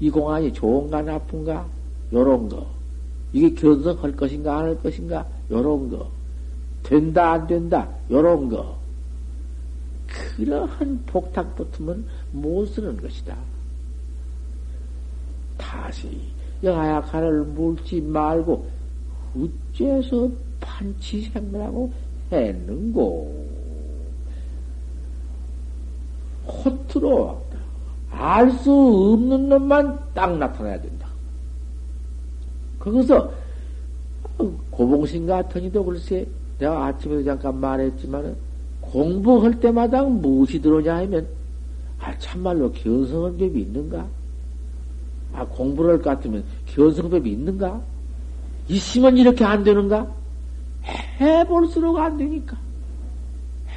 [0.00, 1.66] 이 공안이 좋은가 나쁜가?
[2.12, 2.66] 요런 거.
[3.32, 5.26] 이게 견성할 것인가 안 할 것인가?
[5.50, 6.10] 요런 거.
[6.82, 8.78] 된다, 안 된다, 요런 거.
[10.06, 13.36] 그러한 복탁 붙으면 못 쓰는 것이다.
[15.56, 16.10] 다시
[16.64, 18.66] 영하약하를 물지 말고
[19.36, 21.92] 어째서 판치생물하고
[22.32, 23.46] 했는고.
[26.46, 27.28] 호트로
[28.20, 28.70] 알 수
[29.14, 31.06] 없는 놈만 딱 나타나야 된다.
[32.78, 33.32] 거기서
[34.70, 36.26] 고봉신 같으니도 글쎄
[36.58, 38.36] 내가 아침에도 잠깐 말했지만
[38.82, 41.26] 공부할 때마다 무엇이 들어오냐 하면
[41.98, 44.06] 아 참말로 견성은법이 있는가?
[45.32, 47.80] 아 공부를 할 것 같으면 견성법이 있는가?
[48.68, 50.06] 있으면 이렇게 안 되는가?
[51.20, 52.56] 해볼수록 안 되니까.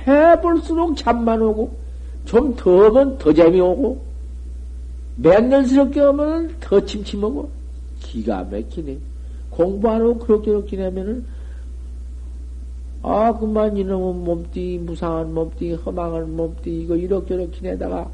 [0.05, 1.71] 해볼수록 잠만 오고,
[2.25, 4.12] 좀더 오면 더 재미오고,
[5.15, 7.49] 맨날스럽게 오면 더 침침하고,
[7.99, 8.97] 기가 막히네.
[9.49, 11.25] 공부 안 하고 그렇게 이렇게 지내면은
[13.03, 18.09] 아, 그만 이놈은 몸띠, 무상한 몸띠, 허망한 몸띠, 이거 이렇게저렇게 내다가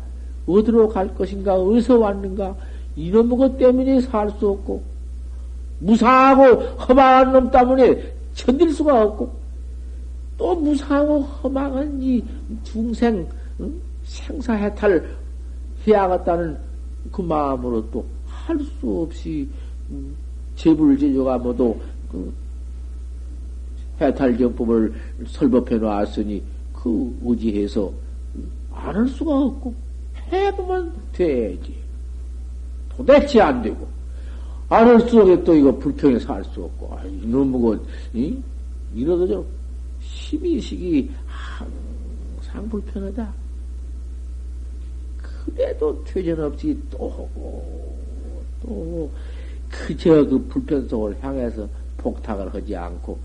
[0.48, 2.56] 어디로 갈 것인가, 어디서 왔는가,
[2.96, 4.82] 이놈의 것 때문에 살 수 없고,
[5.80, 9.32] 무상하고 험한 놈 때문에 견딜 수가 없고,
[10.40, 12.24] 또 무상하고 험한 이
[12.64, 13.28] 중생,
[13.60, 13.82] 응?
[14.06, 15.06] 생사해탈
[15.88, 16.58] 해야겠다는
[17.12, 18.06] 그 마음으로 또
[18.50, 19.48] 할 수 없이,
[19.92, 20.16] 음,
[20.56, 21.76] 제불제조가 모두
[22.12, 22.34] 그
[24.02, 24.94] 해탈경법을
[25.28, 26.42] 설법해 놨으니
[26.74, 27.92] 그 의지해서
[28.74, 29.74] 안 할 수가 없고
[30.32, 31.76] 해보면 되지.
[32.90, 33.88] 도대체 안 되고
[34.70, 37.82] 안 할수록 또 이거 불평에 살수 없고 아, 이놈의 것
[38.14, 38.38] 이?
[38.96, 39.46] 이러도 저
[40.02, 43.34] 십이식이 항상 불편하다.
[45.46, 47.98] 그래도 퇴전 없이 또 하고
[48.62, 49.10] 또
[49.70, 53.18] 그저 그 불편성을 향해서 폭탁을 하지 않고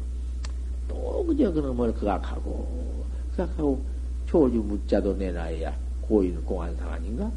[0.89, 3.05] 또 그저 그놈을 그악하고
[3.37, 3.81] 그악하고
[4.27, 7.31] 조주 묻자도 내놔야 고인 공안상 아닌가?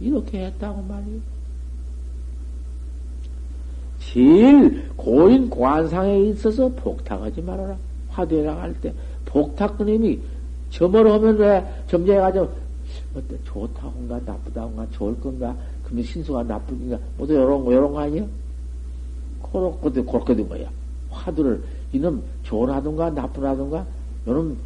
[0.00, 1.20] 이렇게 했다고 말이요.
[4.00, 7.76] 제일 고인 공안상에 있어서 폭탁하지 말아라.
[8.08, 8.92] 화두에 나갈 때
[9.24, 10.18] 폭탁 그님이
[10.70, 12.50] 점을 하면 왜 점쟁이 가지고
[13.14, 13.38] 어때?
[13.44, 15.56] 좋다고인가 나쁘다고인가 좋을 건가?
[15.84, 18.26] 그러면 신수가 나쁘긴가 모두 요런 거 요런 거 아니야?
[20.04, 20.70] 그렇게 된 거야.
[21.10, 22.22] 화두를 이놈
[23.10, 23.86] 나쁜 하든가
[24.26, 24.58] 요놈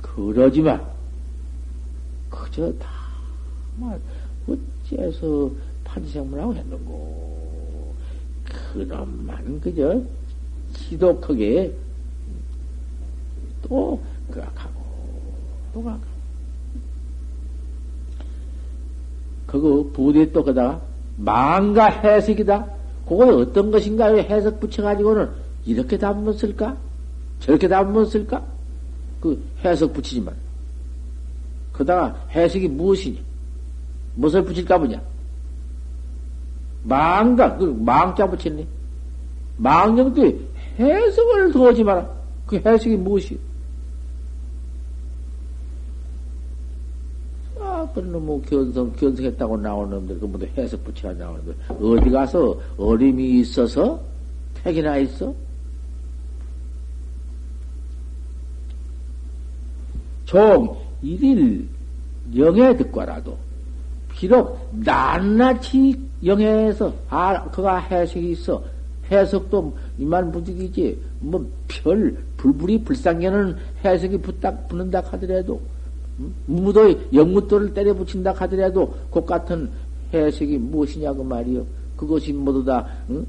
[0.00, 0.82] 그러지만
[2.30, 2.72] 그저
[3.78, 4.00] 다말
[4.48, 5.50] 어째서
[5.84, 7.94] 판지생물하고 했는고.
[8.72, 10.02] 그놈만 그저
[10.74, 11.74] 지독하게
[13.62, 14.80] 또 그악하고
[15.72, 16.19] 또 그악하고
[19.50, 20.80] 그거 부대 또 그다가
[21.16, 22.66] 망가 해석이다.
[23.06, 25.28] 그거 어떤 것인가 해석 붙여가지고는
[25.66, 26.76] 이렇게 답못 쓸까?
[27.40, 28.44] 저렇게 답못 쓸까?
[29.20, 30.34] 그 해석 붙이지 만
[31.72, 33.18] 그다가 해석이 무엇이냐?
[34.14, 35.00] 무엇을 붙일까 보냐?
[36.84, 38.66] 망가, 그 망자 붙였네.
[39.56, 40.32] 망령도
[40.78, 42.08] 해석을 더하지 마라.
[42.46, 43.38] 그 해석이 무엇이요?
[47.92, 51.98] 그런 놈뭐 견성, 견성했다고 나오는 놈들, 그 모두 해석 붙여가 나오는 놈들.
[51.98, 54.00] 어디 가서 어림이 있어서
[54.54, 55.34] 택이나 있어?
[60.24, 61.66] 종 일일
[62.36, 63.36] 영해 듣과라도
[64.10, 68.62] 비록 낱낱이 영해에서 아 그가 해석이 있어
[69.10, 71.44] 해석도 이만 부득이지 뭐
[71.82, 75.60] 별 불불이 불상견은 해석이 붙다 붙는다 하더라도
[76.46, 79.70] 무도 영무도를 때려 붙인다 하더라도 그 같은
[80.12, 81.64] 해석이 무엇이냐고 말이요.
[81.96, 83.24] 그것이 모두 다, 응?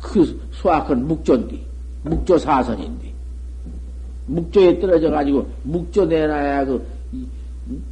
[0.00, 1.60] 그 수학은 묵조인데,
[2.02, 3.12] 묵조 사선인데,
[4.26, 7.82] 묵조에 떨어져 가지고 묵조 내놔야 그, 응?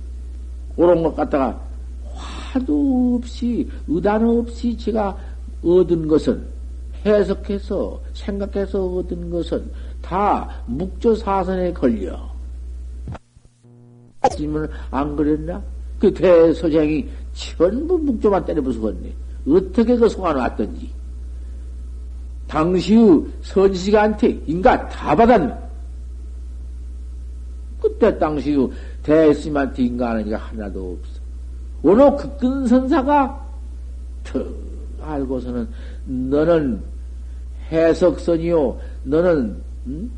[0.76, 1.58] 그런 것 갖다가
[2.14, 5.16] 화도 없이, 의단 없이 제가
[5.64, 6.44] 얻은 것은
[7.06, 9.70] 해석해서, 생각해서 얻은 것은
[10.02, 12.31] 다 묵조 사선에 걸려.
[14.28, 15.62] 질문을 안 그랬나?
[15.98, 19.12] 그 대소장이 전부 묵조만 때려 부수겠네.
[19.48, 20.90] 어떻게 그 송아 놨던지.
[22.48, 25.54] 당시의 선식한테 인가 다 받았네.
[27.80, 28.70] 그때 당시의
[29.02, 31.20] 대스님한테 인가하는 게 하나도 없어.
[31.82, 33.48] 오늘 그끈 선사가
[34.24, 34.44] 더
[35.00, 35.68] 알고서는
[36.04, 36.82] 너는
[37.70, 38.78] 해석선이요.
[39.04, 39.56] 너는
[39.86, 40.10] 음?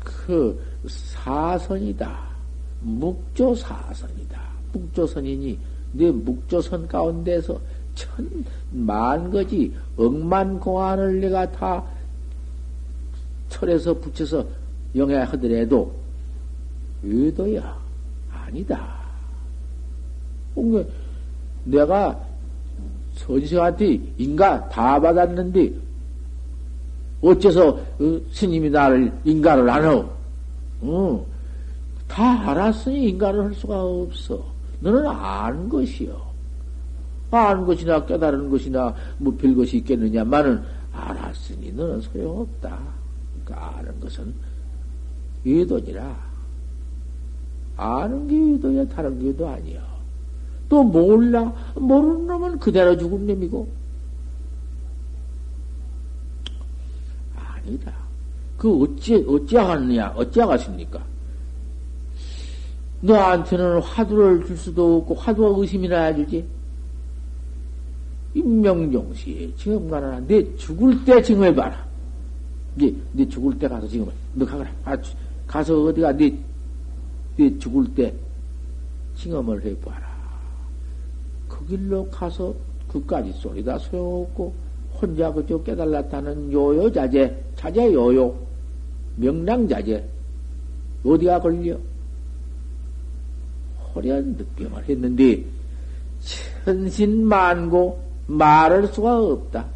[0.00, 2.18] 그 사선이다.
[2.80, 4.40] 묵조사선이다.
[4.72, 5.58] 묵조선이니
[5.92, 7.60] 내 묵조선 가운데서
[7.94, 8.44] 천
[8.74, 11.82] 만 거지 억만 공안을 내가 다
[13.48, 14.44] 철에서 붙여서
[14.96, 15.94] 영해하더라도
[17.04, 17.78] 의도야
[18.32, 19.00] 아니다.
[21.64, 22.20] 내가
[23.14, 25.72] 선생한테 인가 다 받았는데
[27.22, 30.10] 어째서 어, 스님이 나를 인가를 안 하오?
[30.84, 31.26] 어,
[32.08, 34.44] 다 알았으니 인간을 할 수가 없어.
[34.80, 36.20] 너는 아는 것이요.
[37.30, 40.62] 아는 것이나 깨달은 것이나 뭐 별 것이 있겠느냐마는
[40.92, 42.78] 알았으니 너는 소용없다.
[43.44, 44.34] 그러니까 아는 것은
[45.44, 46.34] 의도니라.
[47.76, 49.82] 아는 게 의도야, 다른 게 의도 아니야.
[50.68, 51.52] 또 몰라.
[51.74, 53.68] 모르는 놈은 그대로 죽은 놈이고.
[57.36, 58.03] 아니다.
[58.56, 60.14] 그 어찌, 어찌하겠느냐?
[60.16, 61.02] 어찌하겠습니까?
[63.00, 66.44] 너한테는 화두를 줄 수도 없고, 화두가 의심이나 주지.
[68.34, 71.86] 임명종시에 증험가나 내 죽을 때 증험해봐라.
[72.76, 74.12] 이제, 내 죽을 때 가서 증험해.
[74.34, 74.70] 너 가거라.
[74.84, 74.96] 아,
[75.46, 76.34] 가서 어디가 내,
[77.36, 78.12] 내 죽을 때,
[79.16, 80.14] 징험을 해봐라.
[81.48, 82.54] 그 길로 가서
[82.88, 84.54] 그까지 소리다 소용없고
[85.00, 88.34] 혼자 그저 깨달았다는 요요자재, 자재요요,
[89.16, 90.04] 명랑자재,
[91.04, 91.76] 어디가 걸려?
[93.94, 95.44] 호련 득병을 했는데
[96.64, 99.66] 천신만고 말할 수가 없다.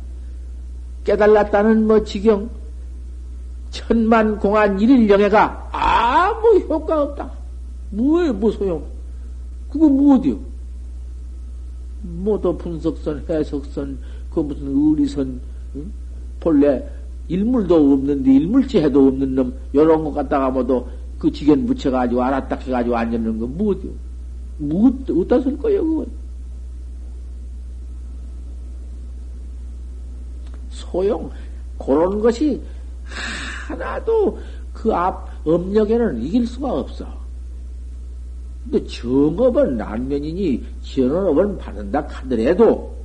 [1.05, 2.51] 깨달았다는 뭐 지경
[3.71, 7.31] 천만 공안 일일 영예가 아무 효과 없다.
[7.91, 8.85] 뭐에 뭐 소용?
[9.71, 10.39] 그거 뭐 어디요?
[12.03, 13.99] 뭐또 분석선, 해석선,
[14.31, 15.41] 그 무슨 의리선,
[15.77, 15.93] 응?
[16.41, 16.85] 본래
[17.29, 22.97] 일물도 없는데 일물지 해도 없는 놈, 요런 거 갖다가 뭐도 그 지견 붙여가지고 알았다 해가지고
[22.97, 23.91] 앉는 거뭐 어디요?
[24.59, 26.07] 뭐, 어디다 쓸 거예요, 그거?
[30.71, 31.31] 소용,
[31.79, 32.61] 그런 것이
[33.69, 34.39] 하나도
[34.73, 37.07] 그 앞 업력에는 이길 수가 없어.
[38.65, 42.98] 근데 정업은 난면이니 전업은 받는다 하더라도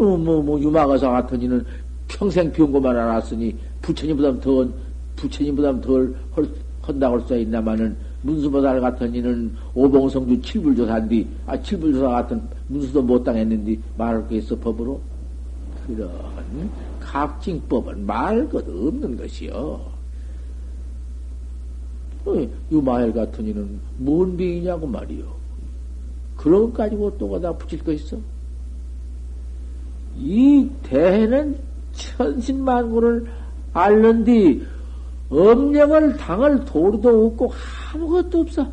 [0.00, 1.64] 어, 뭐, 뭐, 유마가사 같은 이는
[2.08, 4.68] 평생 비운 것만 알았으니 부처님보다 더,
[5.16, 6.14] 부처님보다 덜
[6.82, 13.78] 한다고 할 수 있나마는 문수보살 같은 이는 오봉성주 칠불조사인데, 아, 칠불조사 같은 문수도 못 당했는데
[13.96, 15.00] 말할 게 있어, 법으로?
[15.86, 16.10] 그런
[17.00, 19.80] 각징법은 말 것 없는 것이요.
[22.26, 25.24] 어, 유마엘 같은 이는 뭔 병이냐고 말이요.
[26.36, 28.16] 그런 것 가지고 또 거다 붙일 거 있어?
[30.16, 31.58] 이 대해는
[31.92, 33.26] 천신만고를
[33.72, 34.66] 앓는디
[35.30, 37.52] 엄령을 당할 도리도 없고
[37.92, 38.66] 아무것도 없어.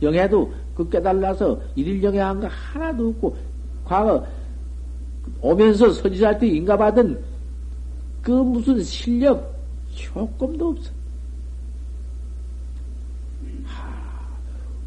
[0.00, 3.36] 영해도 그 깨달라서 일일 영해 한 거 하나도 없고
[3.84, 4.24] 과거
[5.40, 7.20] 오면서 선지자한테 인가받은
[8.22, 9.54] 그 무슨 실력
[9.94, 10.92] 조금도 없어.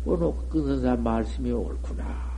[0.05, 2.30] 오늘 끊은사 말씀이 옳구나.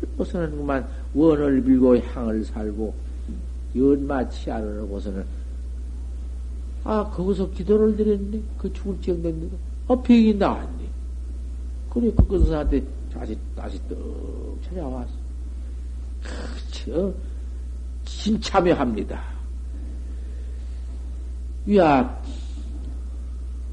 [0.00, 2.94] 그러고서는 그만 원을 빌고 향을 살고
[3.76, 5.24] 연마치 않으고서는
[6.84, 8.40] 아 거기서 기도를 드렸네.
[8.58, 9.56] 그 죽을 지경된 데가
[9.88, 10.88] 아 병이 나왔네.
[11.90, 12.82] 그래 그 끊은사한테
[13.12, 15.10] 다시 다시 떡 찾아왔어.
[16.22, 17.12] 그저
[18.04, 19.22] 진참여합니다.
[21.66, 22.20] 위아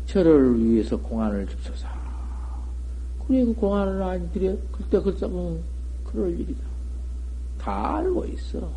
[0.05, 1.87] 저를 위해서 공안을 줍소서.
[3.27, 4.55] 그래, 그 공안을 안 드려?
[4.71, 5.61] 그때 응,
[6.07, 6.65] 그럴 일이다.
[7.59, 8.69] 다 알고 있어.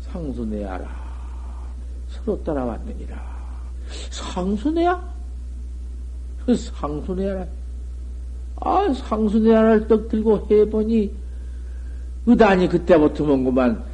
[0.00, 1.08] 상수내야라.
[2.08, 3.38] 서로 따라왔느니라.
[4.10, 5.14] 상수내야?
[6.46, 7.46] 그 상수내야라.
[8.60, 11.14] 아, 상수내야를 떡 들고 해보니,
[12.26, 13.84] 의단이 그때부터 뭔구만,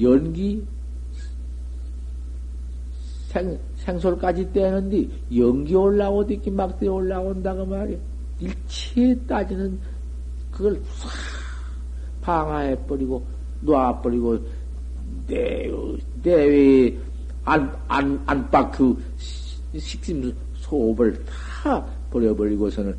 [0.00, 0.64] 연기,
[3.28, 5.06] 생, 생솔까지 떼는데
[5.36, 5.74] 연기
[6.50, 7.98] 막 뛰어 올라온다고 말이야.
[8.40, 9.78] 일체에 따지는
[10.50, 11.10] 그걸 싹
[12.22, 13.24] 방화해 버리고
[13.60, 14.38] 놔 버리고
[16.22, 16.96] 내외
[17.44, 18.96] 안, 안, 안팎 그
[19.76, 22.96] 식심 소업을 다 버려버리고서는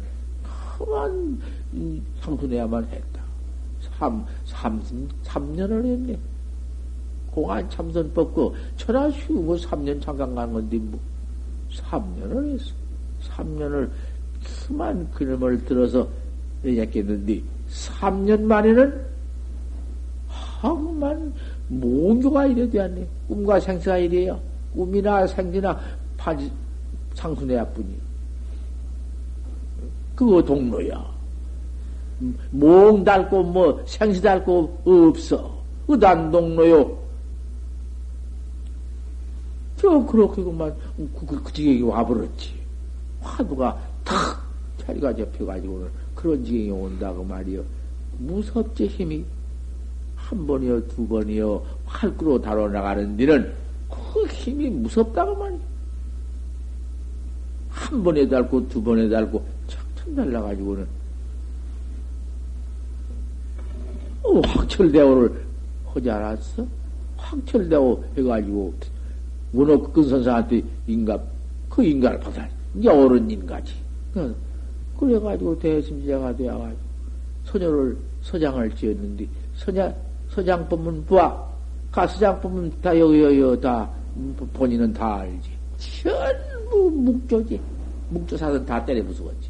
[0.78, 1.42] 그만
[2.22, 3.22] 상수내야만 했다.
[3.98, 4.82] 삼, 삼,
[5.24, 6.20] 삼년을 했네.
[7.36, 10.98] 공안 참선 뽑고 천하 쉬우고 3년 잠깐 간 건데 뭐
[11.70, 12.72] 3년을 했어.
[13.28, 13.90] 3년을
[14.68, 16.08] 그만 그놈을 들어서
[16.64, 19.06] 얘기했는데 3년 만에는
[20.30, 21.34] 하만
[21.68, 23.06] 몽교가 이래 되었네.
[23.28, 24.40] 꿈과 생사가 이래요.
[24.74, 25.78] 꿈이나 생지나
[26.16, 26.50] 파지
[27.16, 27.88] 상순해야 뿐이.
[30.16, 31.14] 그거 동로야.
[32.52, 35.54] 몽 닳고 뭐 생시 닳고 없어.
[35.88, 37.05] 의단 동로요.
[39.78, 42.54] 저 그렇게 그만 그, 그, 그 지경이 와버렸지.
[43.22, 44.44] 화두가 탁
[44.86, 47.64] 자리가 잡혀가지고는 그런 지경이 온다고 말이요.
[48.20, 49.26] 무섭지 힘이
[50.16, 53.54] 한 번이요 두 번이요 활구로 다뤄 나가는 데는
[53.90, 55.60] 그 힘이 무섭다고 말이요.
[57.70, 60.88] 한 번에 달고 두 번에 달고 척척 달라가지고는
[64.24, 65.46] 어, 확철대오를
[65.94, 66.66] 하지 않았어?
[67.18, 68.74] 확철대오 해가지고
[69.94, 71.20] 그 선사한테 인가,
[71.70, 72.48] 그 인가를 받아.
[72.76, 73.74] 이제 어른 인가지.
[75.00, 76.80] 그래가지고 대심지자가 되어가지고
[77.46, 79.96] 소녀를, 서장을 지었는데, 서장,
[80.30, 81.48] 서장 법문 부하,
[81.92, 83.90] 가 서장 법문 다 여기, 여기, 다,
[84.54, 85.50] 본인은 다 알지.
[86.04, 87.60] 전부 묵조지.
[88.10, 89.50] 묵조사선 다 때려 부수었지.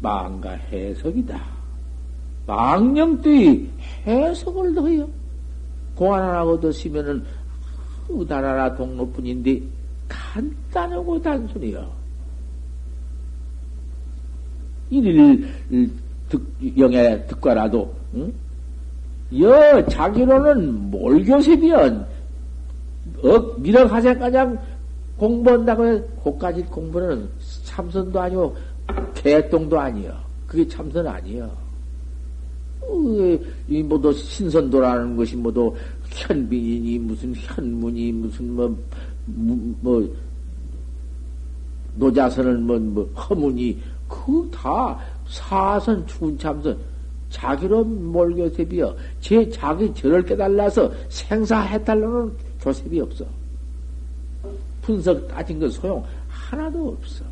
[0.00, 1.42] 망가 해석이다.
[2.46, 3.70] 망령띠
[4.06, 5.08] 해석을 더해요.
[5.94, 7.24] 공안 하나 얻었으면은
[8.08, 9.62] 우다나라 동로뿐인데
[10.08, 11.90] 간단하고 단순해요.
[14.90, 15.48] 일일
[16.28, 18.32] 득, 영의 득과라도 응?
[19.40, 22.06] 여 자기로는 몰교습이연
[23.22, 24.58] 억 미력하세가장
[25.16, 27.28] 공부한다고 해서 그까지 공부는
[27.64, 28.56] 참선도 아니고
[29.14, 30.14] 개똥도 아니요.
[30.46, 31.63] 그게 참선 아니요.
[32.88, 35.76] 어, 이 뭐도 신선도라는 것이 뭐도
[36.10, 38.76] 현빈이니 무슨 현문이 무슨 뭐,
[39.26, 40.16] 뭐
[41.96, 46.78] 노자선은 뭐, 뭐 허문이 그 다 사선 추운 참선
[47.30, 53.24] 자기로 몰교셉이여 제 자기 저를 깨달라서 생사해달라는 교셉이 없어.
[54.82, 57.24] 분석 따진 건 소용 하나도 없어.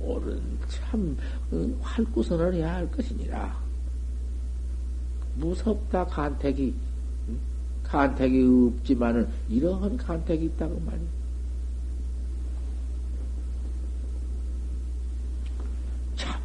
[0.00, 1.16] 옳은 참
[1.50, 3.65] 어, 활구선을 해야 할 것이니라.
[5.38, 6.74] 무섭다 간택이
[7.82, 11.06] 간택이 없지만은 이러한 간택이 있다고 말이야.
[16.16, 16.40] 자,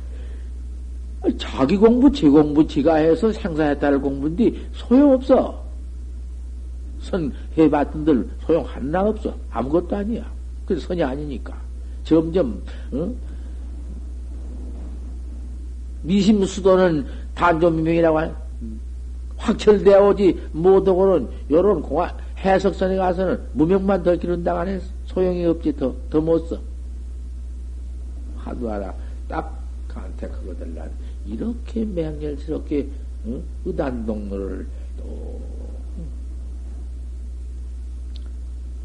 [1.38, 5.62] 자기 공부, 제 공부, 지가 해서 생사했다를 공부인데 소용없어.
[7.00, 9.36] 선 해봤던들 소용 하나 없어.
[9.50, 10.32] 아무것도 아니야.
[10.68, 11.60] 그 선이 아니니까.
[12.04, 12.62] 점점,
[12.94, 13.16] 응?
[16.04, 18.36] 미심수도는 단조미명이라고 하는
[19.42, 26.22] 확철되어 오지 못하고는 요런 공화 해석선에 가서는 무명만 더 기른다 안에 소용이 없지 더 더
[26.22, 26.60] 못 써.
[28.38, 28.94] 하도하라
[29.28, 30.90] 딱 간택하거든 난
[31.26, 32.88] 이렇게 맹렬스럽게
[33.28, 33.44] 응?
[33.66, 34.68] 의단동로를
[34.98, 35.40] 또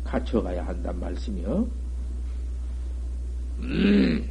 [0.04, 1.66] 갖춰가야 한단 말씀이요.
[3.61, 4.28] 음.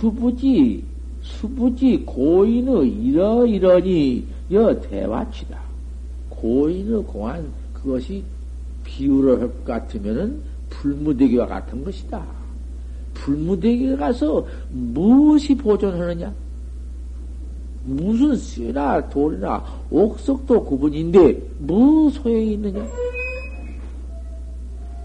[0.00, 0.82] 수부지,
[1.22, 5.58] 수부지 고인의 이러이러니 여 대화치다.
[6.30, 8.24] 고인의 공안 그것이
[8.84, 10.40] 비유를 할 것 같으면은
[10.70, 12.24] 불무대기와 같은 것이다.
[13.14, 16.32] 불무대기에 가서 무엇이 보존하느냐?
[17.84, 22.86] 무슨 쇠나 돌이나 옥석도 구분인데 무 소용이 있느냐?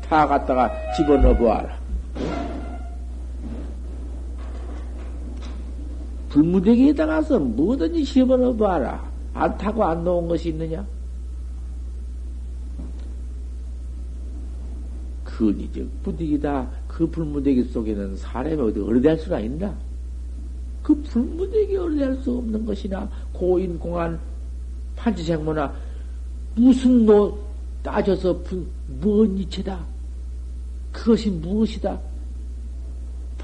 [0.08, 1.78] 다 갖다가 집어넣어 보아라.
[6.36, 9.10] 불무대기에다 가서 뭐든지 시험을 봐라.
[9.34, 10.86] 안 타고 안 놓은 것이 있느냐?
[15.24, 16.68] 근이적 부득이다.
[16.90, 19.74] 그 불무대기 속에는 사람이 어디 어리될 수가 있나?
[20.84, 24.20] 그 불무대기 어리될 수 없는 것이나 고인 공안
[24.98, 25.74] 판치생모나
[26.56, 27.40] 무슨 노
[27.82, 28.42] 따져서
[29.00, 29.86] 무언 이체다.
[30.92, 31.98] 그것이 무엇이다?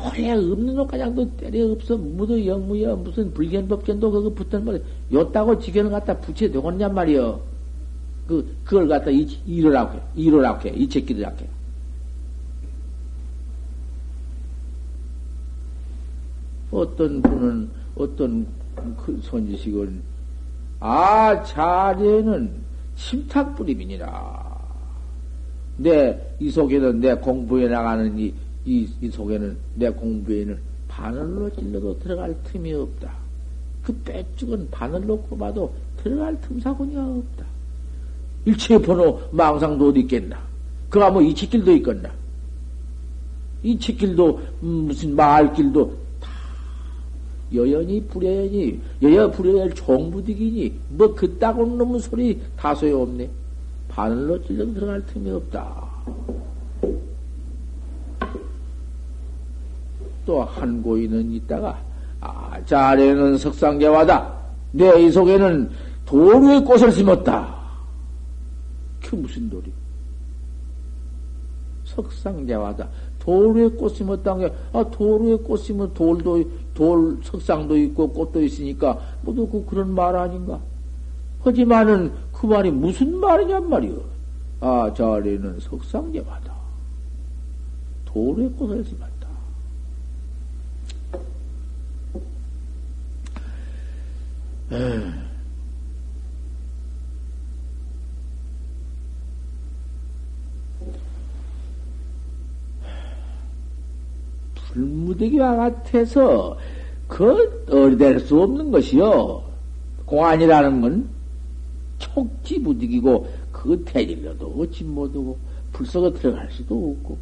[0.02, 1.98] 볼에 없는 것가장도 때려 없어.
[1.98, 4.82] 무도 영무여 무슨 불견법견도 그거 붙은 말
[5.12, 7.42] 요따고 지견을 갖다 붙여 되겠냔 말이여.
[8.28, 10.02] 그, 그걸 갖다 이, 이러라고 해.
[10.16, 10.74] 이러라고 해.
[10.74, 11.48] 이체끼리라고 해.
[16.72, 18.48] 어떤 분은, 어떤
[18.98, 20.02] 그 손지식은,
[20.80, 22.50] 아, 자리에는
[22.96, 24.52] 침탁불임이니라.
[25.78, 28.34] 내, 이 속에는 내 공부해 나가는 이,
[28.66, 30.58] 이, 이 속에는 내 공부에는
[30.88, 33.12] 바늘로 찔러도 들어갈 틈이 없다.
[33.84, 37.46] 그 빼죽은 바늘로 꼽아도 들어갈 틈사군이 없다.
[38.46, 40.40] 일체 번호 망상도 어디 있겠나?
[40.90, 42.12] 그가 뭐 이치길도 있겠나?
[43.64, 46.30] 이치길도 음, 무슨 마을길도 다
[47.54, 53.30] 여연이 불여연이 여여 불여연 종부득이니 뭐 그따구는 놈의 소리 다 소용없네.
[53.88, 55.90] 바늘로 찔러도 들어갈 틈이 없다.
[60.26, 61.80] 또 한 고인은 있다가
[62.20, 64.34] 아, 자네는 석상계와다.
[64.74, 65.70] 내 이 속에는
[66.06, 67.56] 도루의 꽃을 심었다.
[69.04, 69.72] 그 무슨 돌이?
[71.86, 72.88] 석상제와다.
[73.20, 76.44] 도루의 꽃 심었다는 게, 아, 도루의 꽃 심은 돌도,
[76.74, 80.60] 돌, 석상도 있고 꽃도 있으니까, 모두 그 그런 말 아닌가?
[81.44, 84.02] 하지만은 그 말이 무슨 말이냔 말이오.
[84.62, 86.54] 아, 자리는 석상제와다.
[88.06, 88.98] 도루의 꽃을 심
[94.72, 95.32] 었다.
[104.56, 106.58] 불무대기와 같아서
[107.08, 109.44] 그 어리될 수 없는 것이요.
[110.06, 111.10] 공안이라는 건
[112.00, 115.38] 촉지부득이고 그 대질러도 어찌 못하고
[115.74, 117.18] 불속에 들어갈 수도 없고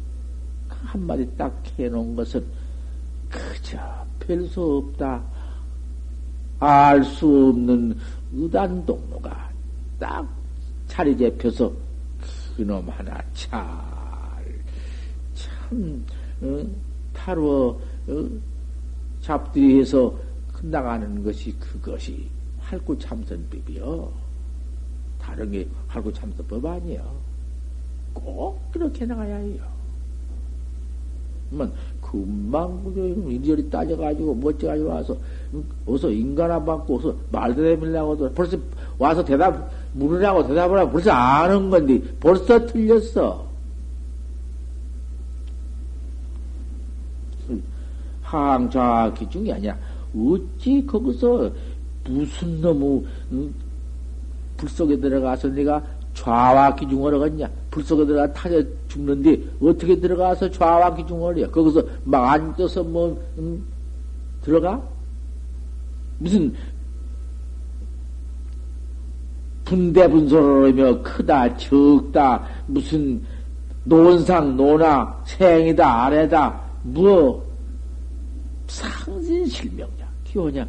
[0.68, 2.44] 그 한마디 딱 해놓은 것은
[3.28, 3.78] 그저
[4.20, 5.22] 별 수 없다.
[6.60, 7.96] 알 수 없는
[8.32, 9.50] 의단 동로가
[9.98, 10.28] 딱
[10.86, 11.72] 자리 잡혀서
[12.56, 13.58] 그놈 하나 잘,
[15.34, 16.04] 참,
[16.42, 16.62] 어?
[17.14, 17.70] 타루어,
[18.08, 18.28] 어?
[19.22, 20.14] 잡들이해서
[20.52, 24.12] 끝나가는 것이 그것이 활구 참선법이요.
[25.18, 27.20] 다른 게 활구 참선법 아니에요.
[28.12, 29.62] 꼭 그렇게 나가야 해요.
[31.50, 31.72] 뭐,
[32.10, 32.82] 금방
[33.28, 35.16] 이리저리 따져가지고 멋져가지고 와서
[35.86, 38.56] 어서 인간아 받고 어서 말도 해밀라고도 벌써
[38.98, 43.48] 와서 대답 물으라고 대답을 하고 벌써 아는 건데 벌써 틀렸어.
[48.22, 49.76] 항좌 기중이 아니야.
[50.16, 51.50] 어찌 거기서
[52.08, 53.54] 무슨 놈의 응?
[54.56, 55.82] 불 속에 들어가서 내가
[56.14, 57.48] 좌와 기중을 하겠냐?
[57.70, 61.46] 불 속에 들어가 타져 죽는데 어떻게 들어가서 좌와 기중을 해?
[61.46, 63.62] 거기서 막 앉아서 뭐 응?
[64.42, 64.82] 들어가?
[66.18, 66.52] 무슨
[69.64, 73.22] 분대분소를 하며 크다 적다 무슨
[73.84, 77.48] 논상 논아 생이다 아래다 뭐
[78.66, 80.66] 상신실명냐 기호냐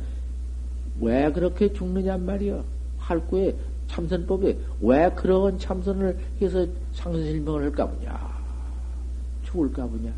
[1.00, 2.64] 왜 그렇게 죽느냐 말이여
[3.00, 3.56] 할구에
[3.88, 8.42] 참선법에 왜 그런 참선을 해서 상신실명을 할까 보냐
[9.44, 10.14] 죽을까 보냐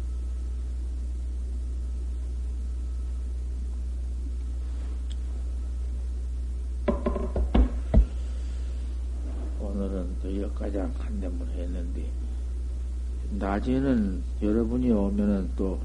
[9.60, 12.06] 오늘은 또 여기까지 한 대문 했는데
[13.40, 15.80] 낮에는 여러분이 오면은 또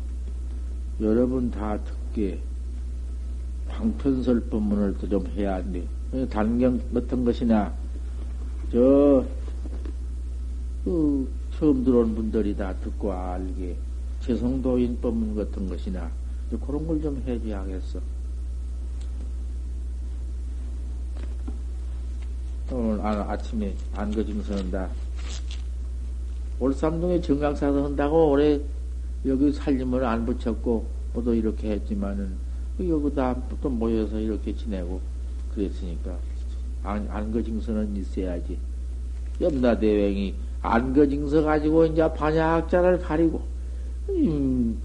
[1.00, 2.40] 여러분 다 듣게
[3.68, 5.82] 방편설법문을 또 좀 해야 한대.
[6.30, 7.72] 단경 같은 것이나,
[8.72, 9.24] 저,
[10.88, 11.28] 그,
[11.58, 13.76] 처음 들어온 분들이 다 듣고 알게,
[14.22, 16.10] 재성도인 법문 같은 것이나,
[16.66, 18.00] 그런 걸 좀 해줘야겠어.
[22.72, 24.88] 오늘 아, 아침에 안거짐서는다.
[26.58, 28.58] 올삼동에 정강사서 한다고 올해
[29.26, 32.32] 여기 살림을 안 붙였고, 모두 이렇게 했지만은,
[32.78, 35.02] 그 여기다 또 모여서 이렇게 지내고,
[35.54, 36.16] 그랬으니까,
[36.82, 38.56] 안, 안거징서는 있어야지.
[39.38, 43.42] 염라대왕이 안거징서 가지고 이제 반야학자를 가리고,
[44.10, 44.80] 음,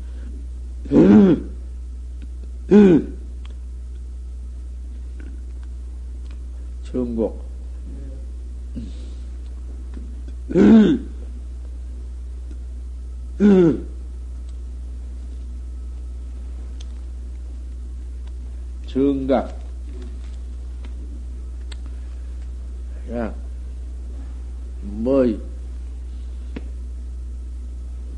[6.84, 7.44] 전곡,
[18.88, 19.64] 정각.
[23.12, 23.34] 야,
[24.82, 25.26] 뭐,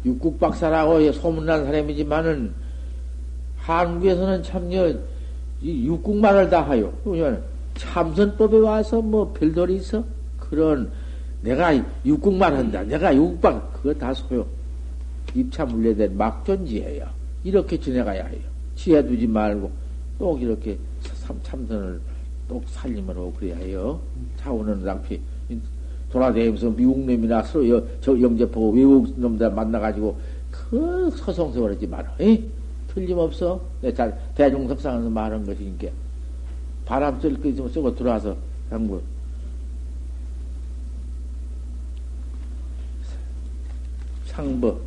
[0.05, 2.53] 육국박사라고 소문난 사람이지만은,
[3.57, 4.93] 한국에서는 참여,
[5.61, 6.93] 이 육국만을 다 하요.
[7.75, 10.03] 참선법에 와서 뭐 별돌이 있어?
[10.39, 10.91] 그런,
[11.41, 11.73] 내가
[12.05, 12.83] 육국만 한다.
[12.83, 14.45] 내가 육국박, 그거 다 소요.
[15.33, 17.05] 입차 물려된 막존지해요.
[17.43, 18.41] 이렇게 지내가야 해요.
[18.75, 19.71] 지혜 두지 말고.
[20.17, 20.77] 또 이렇게
[21.43, 21.99] 참선을
[22.47, 22.63] 또
[23.17, 23.99] 하고 그래야 해요.
[24.37, 25.19] 차오는 낭피
[26.15, 30.17] 돌아다니면서 미국 놈이나 서로 저 영접하고 외국 놈들 만나가지고
[30.49, 32.15] 그 서성서하지 마라.
[32.21, 32.41] 에?
[32.87, 33.59] 틀림없어.
[33.81, 35.89] 내잘 대중석상에서 말한 것이니까
[36.85, 38.37] 바람 쐴거 쓰고 들어와서
[38.69, 39.03] 한국
[44.27, 44.79] 상법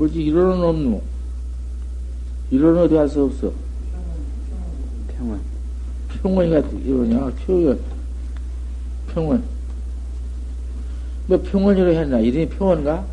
[0.00, 1.02] 어찌 이론은 없노?
[2.50, 3.52] 이론 어디 가서 없어?
[5.08, 5.38] 평원.
[6.08, 7.30] 평원이가 이러냐?
[7.46, 7.78] 평원.
[9.12, 9.44] 평원.
[11.26, 12.18] 뭐 평원이라 했나?
[12.18, 13.04] 이름이 평원가?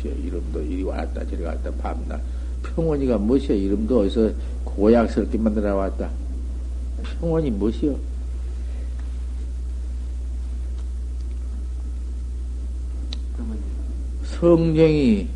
[0.00, 2.18] 저 이름도 이리 왔다 저리 갔다 밤낮.
[2.62, 3.54] 평원이가 무엇이야?
[3.54, 4.30] 이름도 어디서
[4.64, 6.08] 고약스럽게 만들어 왔다.
[7.20, 8.11] 평원이 무엇이요?
[14.42, 15.28] 성령이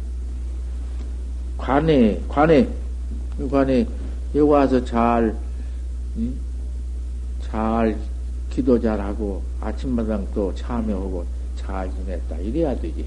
[1.56, 2.68] 관에, 관에,
[3.48, 3.86] 관에,
[4.34, 5.32] 여기 와서 잘,
[7.40, 7.96] 잘
[8.50, 12.36] 기도 잘하고, 아침마당 또 참여하고, 잘 지냈다.
[12.38, 13.06] 이래야 되지.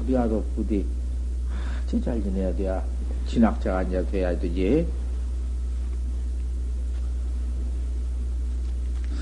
[0.00, 0.86] 어디 가도 부디,
[1.84, 2.82] 아주 잘 지내야 돼야,
[3.28, 4.86] 진학자가 이제 돼야 되지.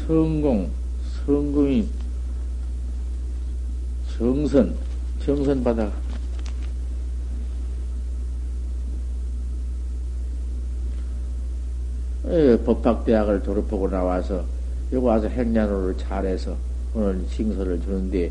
[0.06, 0.70] 성공,
[1.26, 1.88] 성공이,
[4.16, 4.76] 정선,
[5.18, 6.01] 정선 받아.
[12.64, 14.42] 법학대학을 졸업하고 나와서
[14.90, 16.56] 여기 와서 행년호를 잘해서
[16.94, 18.30] 오늘 징서를 주는데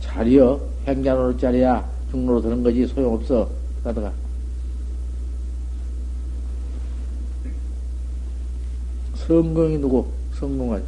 [0.00, 0.60] 잘이여?
[0.86, 3.48] 행년호를 짜리야 중로로 드는 거지 소용없어.
[3.84, 4.12] 가다가.
[9.14, 10.06] 성공이 누구?
[10.34, 10.84] 성공하지.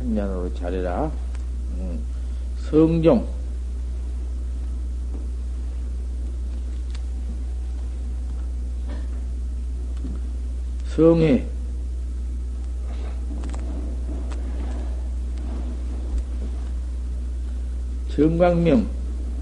[0.00, 1.04] 행년호를 잘해라.
[1.06, 1.25] 음.
[2.70, 3.26] 성종
[10.88, 11.46] 성해
[18.08, 18.88] 정광명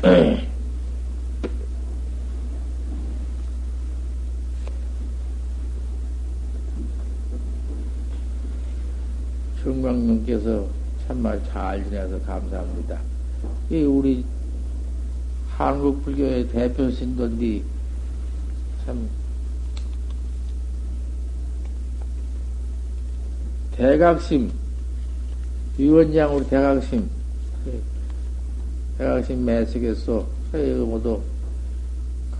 [9.63, 10.67] 정광명께서
[11.07, 12.99] 참말 잘 지내서 감사합니다.
[13.71, 14.25] 이 우리
[15.51, 17.63] 한국 불교의 대표 신도인데
[18.85, 19.09] 참
[23.71, 24.51] 대각심,
[25.79, 27.09] 위원장 우리 대각심,
[28.99, 30.27] 대각심 매석에서
[30.85, 31.23] 모두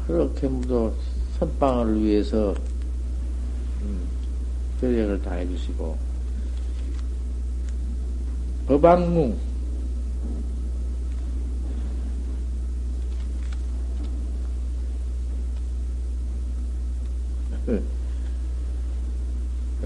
[0.09, 0.93] 그렇게 모두
[1.39, 2.53] 선방을 위해서
[3.83, 4.01] 음,
[4.81, 6.14] 절약을 다 해주시고
[8.67, 9.37] 법왕궁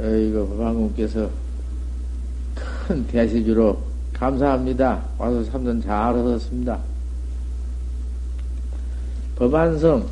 [0.01, 1.29] 이거 법왕궁께서
[2.55, 3.79] 큰 대시주로
[4.12, 5.03] 감사합니다.
[5.18, 6.79] 와서 참선 잘 얻었습니다.
[9.37, 10.09] 법안성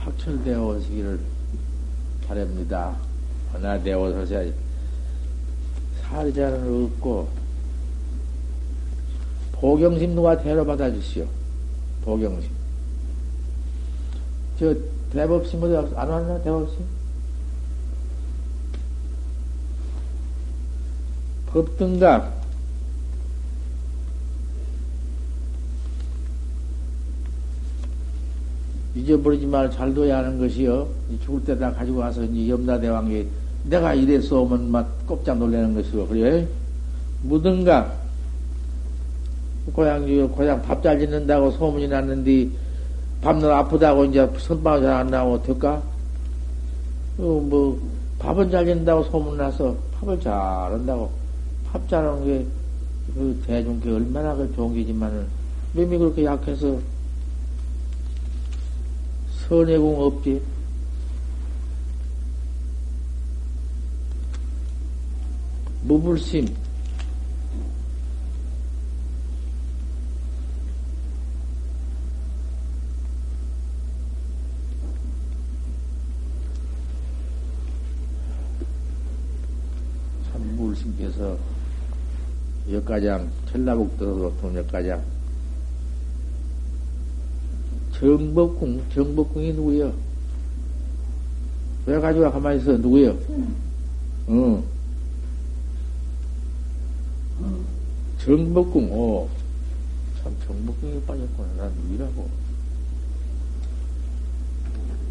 [0.00, 0.64] 확철되어
[2.28, 2.94] 바랍니다.
[3.52, 4.52] 하나되어 오셔야
[6.02, 7.28] 살자는 없고
[9.52, 11.26] 보경심 누가 데려받아 주시오.
[12.04, 12.50] 보경심.
[14.58, 14.74] 저
[15.10, 16.84] 대법심 어디 안 왔나 대법심?
[21.46, 22.47] 법등각
[29.08, 30.86] 잊어버리지 말 잘 둬야 하는 것이요.
[31.24, 33.24] 죽을 때 다 가지고 와서 이제 염라대왕이
[33.64, 36.06] 내가 이래서 오면 막 꼼짝 놀라는 것이요.
[36.06, 36.46] 그래?
[37.22, 37.96] 무등각
[39.72, 42.48] 고향 고향 밥 잘 짓는다고 소문이 났는데
[43.20, 45.82] 밤낮 아프다고 이제 선방을 잘 안 나오면 어떨까?
[47.18, 47.80] 어, 뭐,
[48.20, 51.10] 밥은 잘 짓는다고 소문나서 밥을 잘 한다고.
[51.66, 52.46] 밥 잘하는 게,
[53.12, 55.24] 그 대중께 얼마나 그 좋은 게지만은,
[55.74, 56.78] 몸이 그렇게 약해서,
[59.48, 60.42] 선해공 없지.
[65.84, 66.54] 무불심,
[80.30, 81.38] 참물심께서
[82.70, 85.17] 역가장 전라북도로 동역가장
[87.98, 89.92] 정법궁 정법궁이 누구요?
[91.86, 93.16] 왜 가지고 가만히 있어 누구요?
[94.28, 94.62] 응.
[98.24, 99.28] 정법궁 어.
[100.22, 102.28] 참 정법궁에 빠졌구나 난 누구라고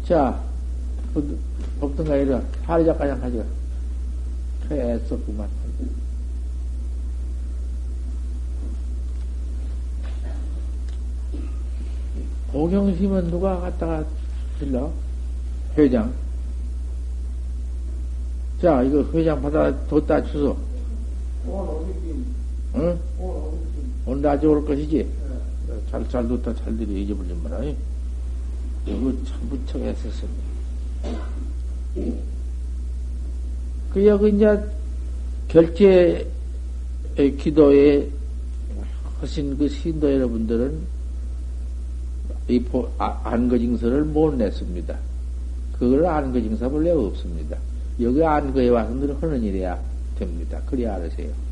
[0.04, 0.42] 자
[1.80, 3.44] 법등가 이라 하리작가장 가져가
[4.70, 5.48] 애썼구만.
[12.58, 14.04] 고경심은 누가 갖다가
[14.58, 14.90] 들러?
[15.76, 16.12] 회장.
[18.60, 20.56] 자, 이거 회장 받아 뒀다 주소.
[22.74, 22.98] 응?
[24.04, 25.08] 오늘 낮에 올 것이지?
[25.88, 27.62] 잘, 잘 뒀다 잘 들이 잊어버리지 마라.
[27.62, 30.42] 이거 참 무척 했었습니다.
[33.92, 34.60] 그 여기 이제
[35.46, 36.28] 결제
[37.38, 38.10] 기도에
[39.20, 40.97] 하신 그 신도 여러분들은
[42.48, 42.64] 이
[42.96, 44.96] 아, 안거징서를 못 냈습니다.
[45.78, 47.58] 그걸 안거징서 본래 없습니다.
[48.00, 49.78] 여기 안거에 와서 늘 하는 일이야
[50.18, 50.60] 됩니다.
[50.66, 51.47] 그리 알으세요.